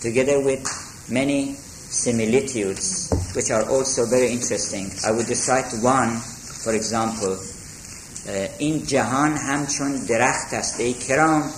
[0.00, 0.64] together with
[1.10, 4.90] many similitudes which are also very interesting.
[5.04, 6.16] I would recite one,
[6.64, 11.52] for example, uh, این جهان همچون درخت است ای کرام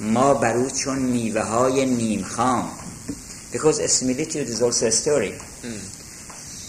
[0.00, 2.70] ما بر او چون میوه های نیم خام
[3.55, 5.33] because similitude is also a story.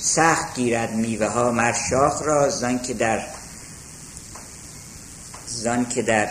[0.00, 3.26] سخت گیرد میوه ها مر شاخ را زان که در
[5.46, 6.28] زان که در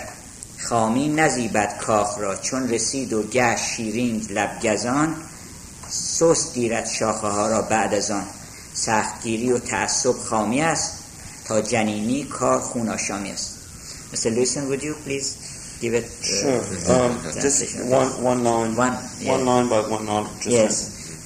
[0.57, 2.35] خامی نزیبد کاخ را.
[2.35, 5.15] چون رسید و گشت شیرین لبگزان
[5.89, 8.25] سست گیرد شاخه ها را بعد از آن.
[8.73, 10.91] سختگیری و تعصب خامی است
[11.45, 13.51] تا جنینی کار خون آشامی است.
[14.13, 14.29] Mr.
[14.29, 16.60] Lewison, would you please give it uh, Sure.
[16.94, 17.90] Um, just translation?
[17.90, 18.76] one one line.
[18.76, 19.32] One, yeah.
[19.32, 20.26] One line by one line.
[20.40, 20.74] Just Yes.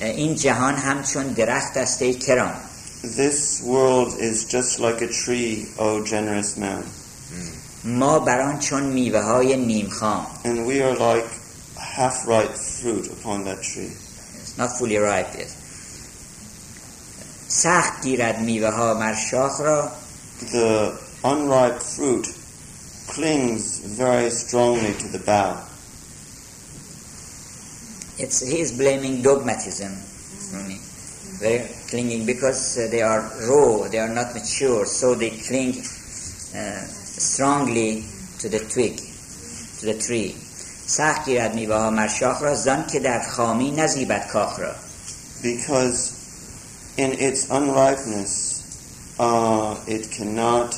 [0.00, 2.54] Uh, این جهان همچون درخت است ای کرام
[3.02, 6.82] This world is just like a tree, O generous man,
[7.84, 11.28] ما بر آن چون میوه های نیم خام and we are like
[11.96, 13.92] half-ripe fruit upon that tree.
[14.42, 15.48] It's not fully ripe yet.
[17.48, 19.90] سخت گیرد میوه ها مر شاخ را
[20.52, 20.92] The
[21.24, 22.26] unripe fruit
[23.08, 25.62] clings very strongly to the bough.
[28.18, 29.92] It's, he is blaming dogmatism
[30.54, 30.78] on me.
[31.40, 35.78] They're clinging because uh, they are raw, they are not mature, so they cling
[36.54, 38.04] uh, strongly
[38.38, 38.98] to the twig,
[39.80, 40.34] to the tree.
[40.86, 44.74] سخت گیرد میوه ها مر شاخ را زان که در خامی نزیبد کاخ را
[45.44, 50.74] because in its unripeness, uh, it cannot,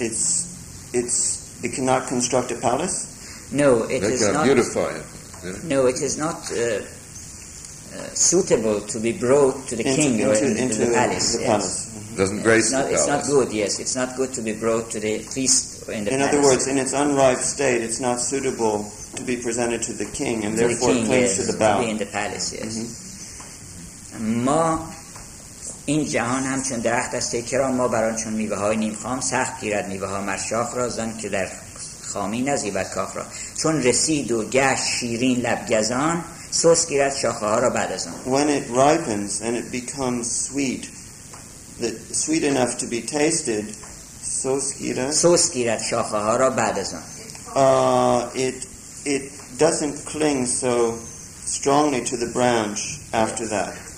[0.00, 0.49] it's,
[0.93, 3.51] it's, it cannot construct a palace.
[3.51, 4.45] No, it They is can not.
[4.45, 5.63] beautify it.
[5.65, 10.33] No, it is not uh, uh, suitable to be brought to the into, king or
[10.33, 11.35] into, into, into the palace.
[11.35, 11.49] the yes.
[11.49, 12.15] palace.
[12.15, 13.51] Doesn't grace It's not, the it's not good.
[13.53, 16.13] Yes, it's not good to be brought to the feast in the palace.
[16.13, 16.33] In palace.
[16.33, 20.45] other words, in its unripe state, it's not suitable to be presented to the king,
[20.45, 22.53] and to the therefore king, it clings yes, to the to be in the palace.
[22.53, 24.13] Yes.
[24.19, 24.79] ما
[25.91, 29.59] این جهان همچون درخت است ای کرام ما بران چون میوه های نیم خام سخت
[29.61, 31.47] گیرد میوه ها مرشاخ را زن که در
[32.01, 33.23] خامی نزیبد کاخ را.
[33.57, 38.13] چون رسید و گشت شیرین لبگزان سس گیرد شاخه ها را بعد از آن.
[38.25, 40.89] When it ripens and it becomes sweet,
[41.81, 43.65] that sweet enough to be tasted,
[44.43, 47.01] soskira, سس گیرد شاخه ها را بعد از آن.
[47.55, 48.67] Uh, it
[49.05, 49.23] it
[49.59, 50.95] doesn't cling so
[51.45, 52.81] strongly to the branch
[53.13, 53.90] after that.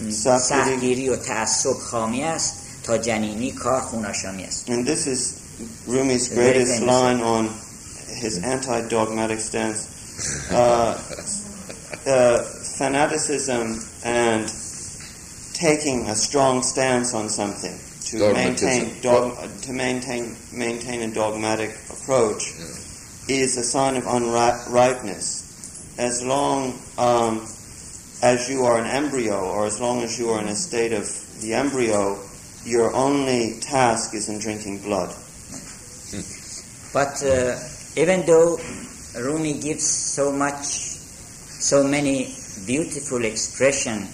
[0.00, 0.12] Yes.
[0.24, 5.20] سخت سختگیری و تعصب خامی است تا جنینی کار خوناشامی است And this is
[5.88, 6.94] Rumi's Very greatest famous.
[6.94, 7.44] line on
[8.22, 9.80] his anti-dogmatic stance.
[10.50, 10.98] Uh,
[12.06, 12.42] uh,
[12.78, 14.44] fanaticism and
[15.54, 17.76] taking a strong stance on something
[18.10, 18.34] to Dogmatism.
[18.34, 22.42] maintain dog, to maintain maintain a dogmatic approach
[23.28, 25.26] is a sign of unripeness.
[25.98, 26.60] As long
[26.98, 27.34] um,
[28.21, 31.07] as you are an embryo, or as long as you are in a state of
[31.41, 32.19] the embryo,
[32.63, 35.09] your only task is in drinking blood.
[36.93, 37.57] But uh,
[37.95, 38.59] even though
[39.17, 42.35] Rumi gives so much, so many
[42.67, 44.07] beautiful expression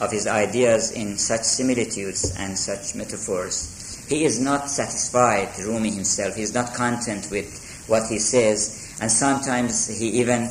[0.00, 6.34] of his ideas in such similitudes and such metaphors, he is not satisfied, Rumi himself.
[6.34, 10.50] He is not content with what he says, and sometimes he even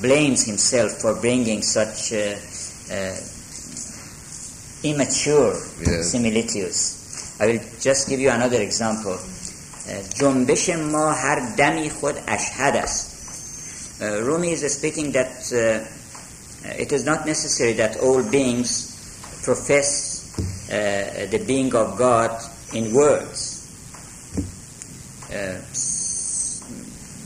[0.00, 2.36] blames himself for bringing such uh,
[2.92, 3.16] uh,
[4.82, 5.54] immature
[5.86, 6.10] Yes.
[6.12, 7.36] similitudes.
[7.40, 9.18] I will just give you another example.
[10.20, 13.06] جنبش ما هر دمی خود اشهد است
[14.00, 15.84] Uh, Rumi is speaking that uh,
[16.84, 18.70] it is not necessary that all beings
[19.44, 19.88] profess
[20.72, 22.30] uh, the being of God
[22.72, 23.40] in words.
[25.28, 25.93] Uh, s-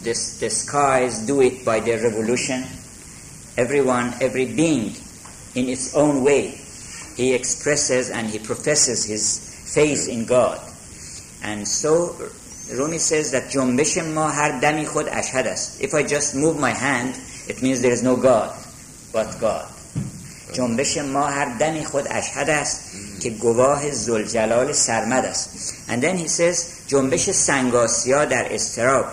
[0.08, 2.64] this, the skies do it by their revolution.
[3.56, 4.94] Everyone, every being
[5.54, 6.58] in its own way,
[7.16, 10.60] he expresses and he professes his faith in God.
[11.42, 12.16] And so
[12.72, 15.80] Rumi says that جنبش ما هر دمی خود اشهد است.
[15.80, 17.14] If I just move my hand,
[17.48, 18.52] it means there is no God
[19.12, 19.66] but God.
[20.52, 22.80] جنبش ما هر دمی خود اشهد است
[23.20, 25.48] که گواه زلجلال سرمد است.
[25.88, 29.06] And then he says جنبش سنگاسیا در استراب.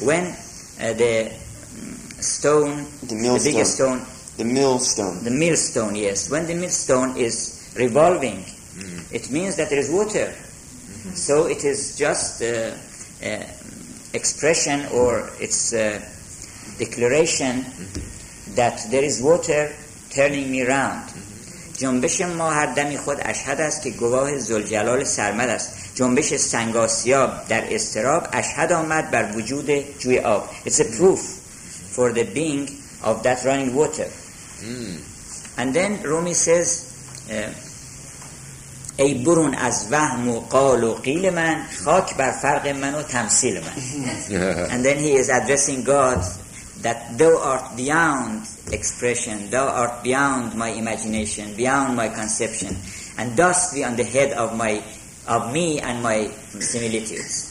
[0.00, 3.52] When uh, the mm, stone, The the millstone.
[3.52, 4.00] biggest stone,
[4.36, 5.24] The millstone.
[5.24, 6.30] the millstone, yes.
[6.30, 8.44] When the millstone is revolving,
[9.10, 10.28] it means that there is water.
[11.14, 12.46] So it is just uh,
[13.24, 13.44] uh,
[14.12, 16.00] expression or its uh,
[16.78, 17.64] declaration
[18.54, 19.72] that there is water
[20.10, 21.04] turning me round.
[21.78, 27.75] جنبش ما هر دمی خود اشهد است که گواه زلجلال سرمد است جنبش سنگاسیاب در
[27.75, 31.19] استراب اشهد آمد بر وجود جوی آب It's a proof
[31.95, 32.69] for the being
[33.03, 34.09] of that running water.
[34.61, 34.97] Mm.
[35.57, 36.87] And then Rumi says,
[37.29, 37.49] uh,
[38.97, 43.61] ای برون از وهم و قال و قیل من خاک بر فرق من و تمثیل
[43.61, 43.71] من
[44.69, 46.19] and then he is addressing God
[46.83, 52.75] that thou art beyond expression thou art beyond my imagination beyond my conception
[53.17, 54.83] and dust be on the head of my
[55.31, 56.27] of me and my
[56.59, 57.47] similitudes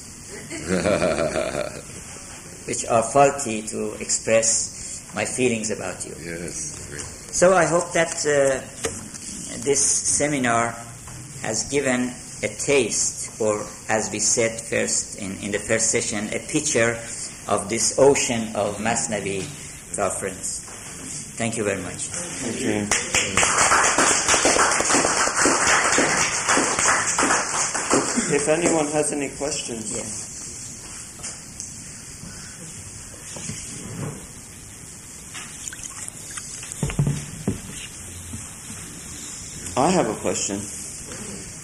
[2.68, 7.32] which are faulty to express my feelings about you yes.
[7.32, 8.60] so I hope that uh,
[9.64, 10.74] this seminar
[11.42, 12.12] has given
[12.42, 16.98] a taste, or as we said first in, in the first session, a picture
[17.48, 19.44] of this ocean of Masnavi
[19.94, 20.60] to our friends.
[21.36, 22.08] Thank you very much.
[22.08, 24.09] Thank you.
[28.40, 29.92] If anyone has any questions.
[29.92, 30.30] Yes.
[39.76, 40.56] I have a question.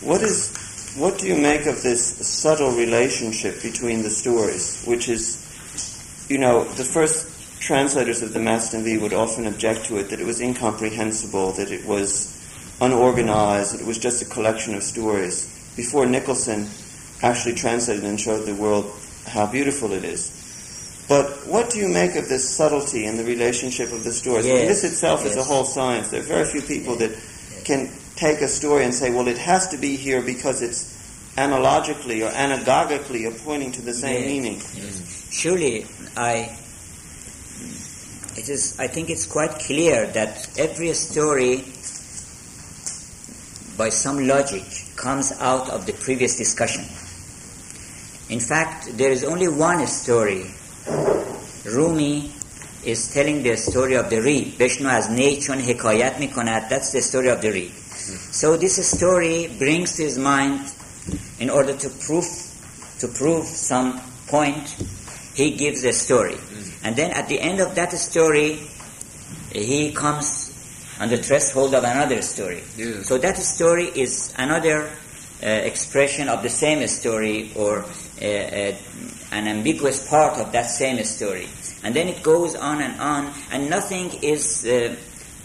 [0.06, 6.26] What is what do you make of this subtle relationship between the stories, which is,
[6.28, 10.26] you know, the first translators of the Masnavi would often object to it that it
[10.26, 12.36] was incomprehensible, that it was
[12.82, 15.55] unorganized, that it was just a collection of stories.
[15.76, 16.68] Before Nicholson
[17.22, 18.90] actually translated and showed the world
[19.26, 20.32] how beautiful it is.
[21.08, 24.46] But what do you make of this subtlety in the relationship of the stories?
[24.46, 26.08] I mean, Yes, this itself is a whole science.
[26.10, 27.12] There are very few people that
[27.64, 30.94] can take a story and say, well, it has to be here because it's
[31.36, 34.26] analogically or anagogically pointing to the same Yes.
[34.26, 34.60] meaning.
[35.30, 35.86] Surely,
[36.16, 36.56] I.
[38.36, 38.76] It is.
[38.78, 41.64] I think it's quite clear that every story,
[43.77, 44.63] by some logic,
[44.95, 46.85] comes out of the previous discussion.
[48.29, 50.45] In fact, there is only one story.
[51.65, 52.31] Rumi
[52.85, 54.57] is telling the story of the reed.
[54.57, 56.69] بشنو از نی چون حکایت میکند.
[56.69, 57.71] That's the story of the reed.
[58.31, 60.61] So this story brings to his mind,
[61.39, 62.25] in order to prove,
[62.99, 64.75] to prove some point,
[65.35, 66.37] he gives a story.
[66.83, 68.59] And then at the end of that story,
[69.51, 70.44] he comes
[71.00, 72.62] on the threshold of another story.
[73.02, 74.90] So that story is another
[75.42, 77.84] uh, expression of the same story or
[78.20, 78.74] uh, uh,
[79.32, 81.48] an ambiguous part of that same story.
[81.84, 84.96] And then it goes on and on, and nothing is, uh,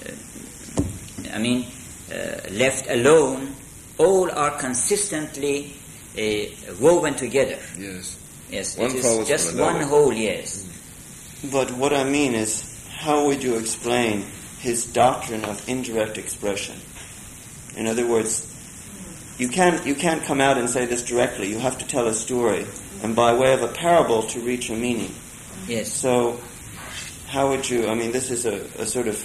[0.06, 1.68] uh, I mean,
[2.10, 3.56] uh, left alone.
[3.98, 5.73] All are consistently
[6.18, 7.60] uh, woven together.
[7.78, 8.18] Yes.
[8.49, 10.11] Yes, One it is just one whole.
[10.11, 10.68] Yes.
[11.52, 14.26] But what I mean is, how would you explain
[14.62, 16.78] his doctrine of indirect expression?
[17.76, 18.48] In other words,
[19.38, 21.50] you can't, you can't come out and say this directly.
[21.50, 22.66] You have to tell a story,
[23.04, 25.14] and by way of a parable to reach a meaning.
[25.68, 25.92] Yes.
[25.92, 26.40] So,
[27.28, 27.88] how would you?
[27.88, 29.18] I mean, this is a, a sort of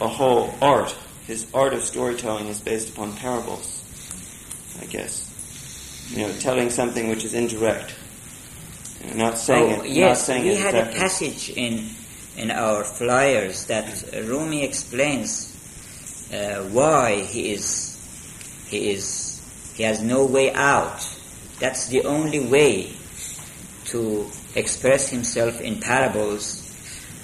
[0.00, 0.94] a whole art.
[1.26, 3.82] His art of storytelling is based upon parables,
[4.80, 5.28] I guess.
[6.10, 7.94] You know, telling something which is indirect,
[9.14, 9.90] not saying oh, it.
[9.90, 11.88] yes, not saying we it had a passage in
[12.36, 15.52] in our flyers that Rumi explains
[16.32, 17.90] uh, why he is
[18.68, 19.40] he is
[19.74, 21.00] he has no way out.
[21.60, 22.94] That's the only way
[23.86, 26.60] to express himself in parables,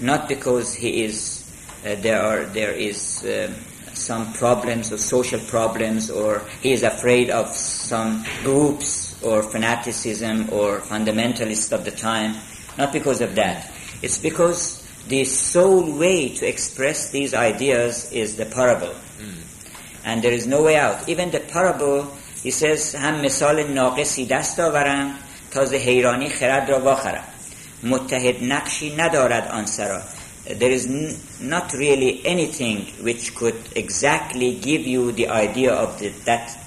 [0.00, 1.44] not because he is
[1.86, 3.54] uh, there are there is um,
[3.94, 10.78] some problems or social problems or he is afraid of some groups or fanaticism or
[10.80, 12.36] fundamentalists of the time.
[12.76, 13.72] Not because of that.
[14.02, 18.93] It's because the sole way to express these ideas is the parable.
[20.05, 21.07] And there is no way out.
[21.07, 22.07] Even the parable,
[22.41, 25.15] he says, هم مثال ناقصی دست آورم
[25.51, 27.23] تا ز حیرانی خرد را واخرم.
[27.83, 30.01] متحد نقشی ندارد آن سرا.
[30.45, 36.09] There is n- not really anything which could exactly give you the idea of the,
[36.25, 36.57] that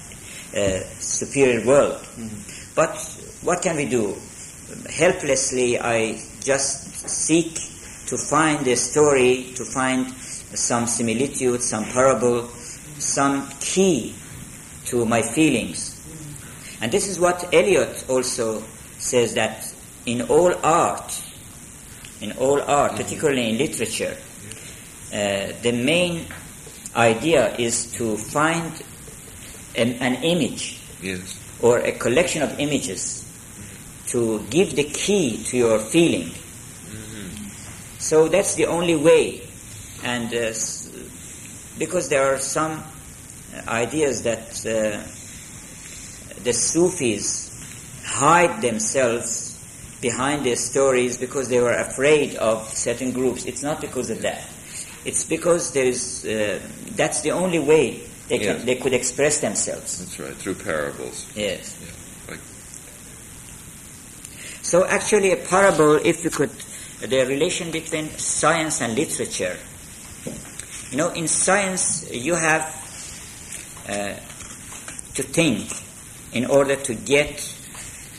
[0.55, 1.99] uh, superior world.
[2.75, 2.97] But
[3.43, 4.15] what can we do?
[4.89, 7.59] Helplessly, I just seek
[8.12, 12.46] to find a story, to find some similitude, some parable,
[12.98, 14.14] some key
[14.84, 15.96] to my feelings.
[16.82, 18.60] And this is what Eliot also
[18.98, 19.64] says that
[20.04, 21.22] in all art,
[22.20, 24.14] in all art, particularly in literature,
[25.10, 26.26] uh, the main
[26.94, 28.70] idea is to find
[29.74, 31.38] an, an image Yes.
[31.62, 33.24] or a collection of images
[34.08, 36.30] to give the key to your feeling.
[38.02, 39.42] So that's the only way.
[40.02, 40.52] And uh,
[41.78, 42.82] because there are some
[43.68, 45.06] ideas that uh,
[46.42, 47.48] the Sufis
[48.04, 49.50] hide themselves
[50.00, 53.44] behind their stories because they were afraid of certain groups.
[53.44, 54.42] It's not because of that.
[55.04, 56.24] It's because there is.
[56.24, 56.58] Uh,
[56.96, 59.98] that's the only way they can they could express themselves.
[59.98, 61.26] That's right, through parables.
[61.36, 61.76] Yes.
[61.80, 62.40] Yeah, like-
[64.62, 66.50] So actually, a parable, if you could,
[67.02, 69.56] the relation between science and literature.
[70.90, 72.62] You know, in science, you have
[73.88, 74.14] uh,
[75.14, 75.70] to think
[76.32, 77.38] in order to get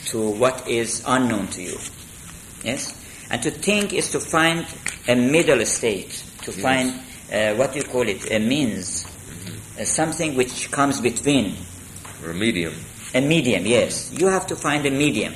[0.06, 1.78] to what is unknown to you.
[2.64, 2.94] Yes?
[3.30, 4.66] And to think is to find
[5.08, 6.62] a middle state, to Yes.
[6.62, 7.00] find
[7.32, 9.06] uh, what you call it, a means,
[9.80, 11.56] uh, something which comes between.
[12.24, 12.74] Or a medium.
[13.16, 14.12] A medium, yes.
[14.14, 15.34] You have to find a medium.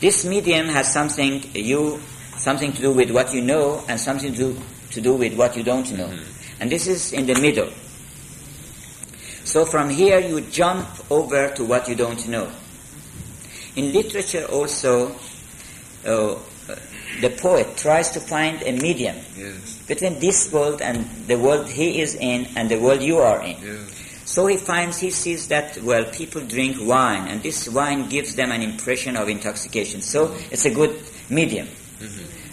[0.00, 2.00] This medium has something you
[2.40, 4.60] something to do with what you know and something to do,
[4.92, 6.10] to do with what you don't know.
[6.58, 7.68] And this is in the middle.
[9.44, 12.50] So from here you jump over to what you don't know.
[13.76, 15.10] In literature also,
[16.06, 16.36] uh,
[17.20, 22.00] the poet tries to find a medium Yes, between this world and the world he
[22.00, 23.56] is in and the world you are in.
[23.62, 23.96] yes.
[24.24, 28.52] So he finds, he sees that, well, people drink wine, and this wine gives them
[28.52, 30.02] an impression of intoxication.
[30.02, 30.94] So it's a good
[31.28, 31.66] medium.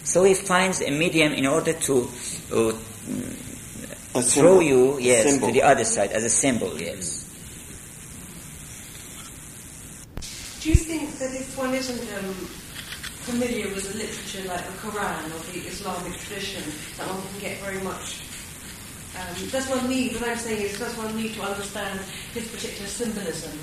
[0.03, 2.09] So he finds a medium in order to
[2.51, 2.71] uh,
[4.21, 5.47] throw you, yes, Symbol.
[5.47, 7.23] to the other side as a symbol, yes.
[10.61, 12.33] Do you think that if one isn't um,
[13.23, 16.63] familiar with the literature like the Quran or the Islamic tradition,
[16.97, 18.23] that one can get very much?
[19.15, 20.13] Um, does one need?
[20.19, 21.99] What I'm saying is, does one need to understand
[22.33, 23.57] his particular symbolism?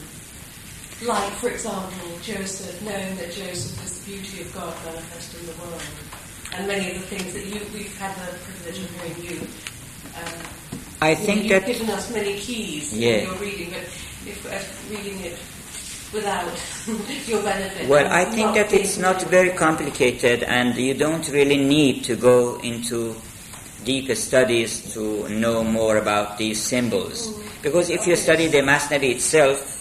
[1.02, 5.52] Like, for example, Joseph, knowing that Joseph is the beauty of God manifest in the
[5.60, 5.82] world,
[6.56, 9.46] and many of the things that you we've had the privilege of hearing you.
[10.16, 10.32] Um,
[11.02, 13.16] I you think you've that, given us many keys Yeah.
[13.16, 13.82] in your reading, but
[14.26, 15.36] if uh, reading it
[16.14, 16.46] without
[17.26, 17.88] your benefit.
[17.88, 22.58] well, I think that it's not very complicated, and you don't really need to go
[22.60, 23.14] into
[23.84, 27.34] deeper studies to know more about these symbols.
[27.62, 29.73] Because if you study the Masnavi itself,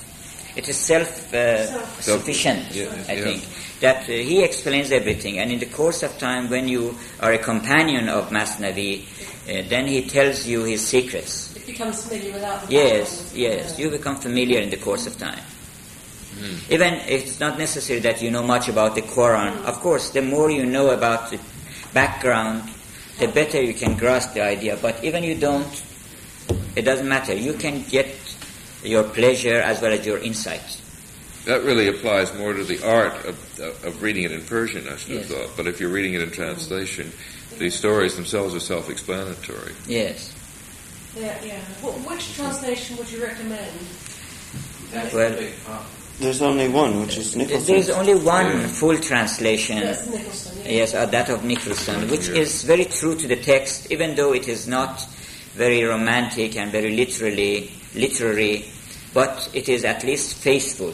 [0.56, 1.66] it is self uh,
[2.02, 3.24] sufficient, Yeah, I yeah.
[3.24, 3.48] think.
[3.82, 7.38] That uh, he explains everything, and in the course of time, when you are a
[7.38, 11.56] companion of Masnavi, uh, then he tells you his secrets.
[11.56, 15.40] It becomes familiar without the Yes, yes, you become familiar in the course of time.
[16.70, 19.64] Even if it's not necessary that you know much about the Quran.
[19.66, 21.40] Of course, the more you know about the
[21.94, 22.64] background,
[23.20, 24.78] the better you can grasp the idea.
[24.82, 25.70] But even you don't,
[26.76, 27.34] it doesn't matter.
[27.36, 28.08] You can get
[28.84, 30.80] your pleasure as well as your insight.
[31.46, 35.18] That really applies more to the art of, of reading it in Persian, I should
[35.18, 35.32] have Yes.
[35.32, 35.58] thought.
[35.58, 37.12] But if you're reading it in translation,
[37.58, 39.74] the stories themselves are self-explanatory.
[39.88, 40.34] Yes.
[41.18, 41.60] Yeah, yeah.
[42.10, 43.72] Which translation would you recommend?
[45.14, 45.36] Well,
[46.20, 47.68] There's only one, which is Nicholson's.
[47.68, 48.68] there is only one Yeah.
[48.68, 49.80] full translation.
[49.80, 50.58] That's Nicholson.
[50.64, 50.72] Yeah.
[50.72, 52.36] Yes, uh, that of Nicholson, which Yeah.
[52.42, 55.02] is very true to the text, even though it is not
[55.56, 58.66] very romantic and very literally literary,
[59.14, 60.94] but it is at least faithful.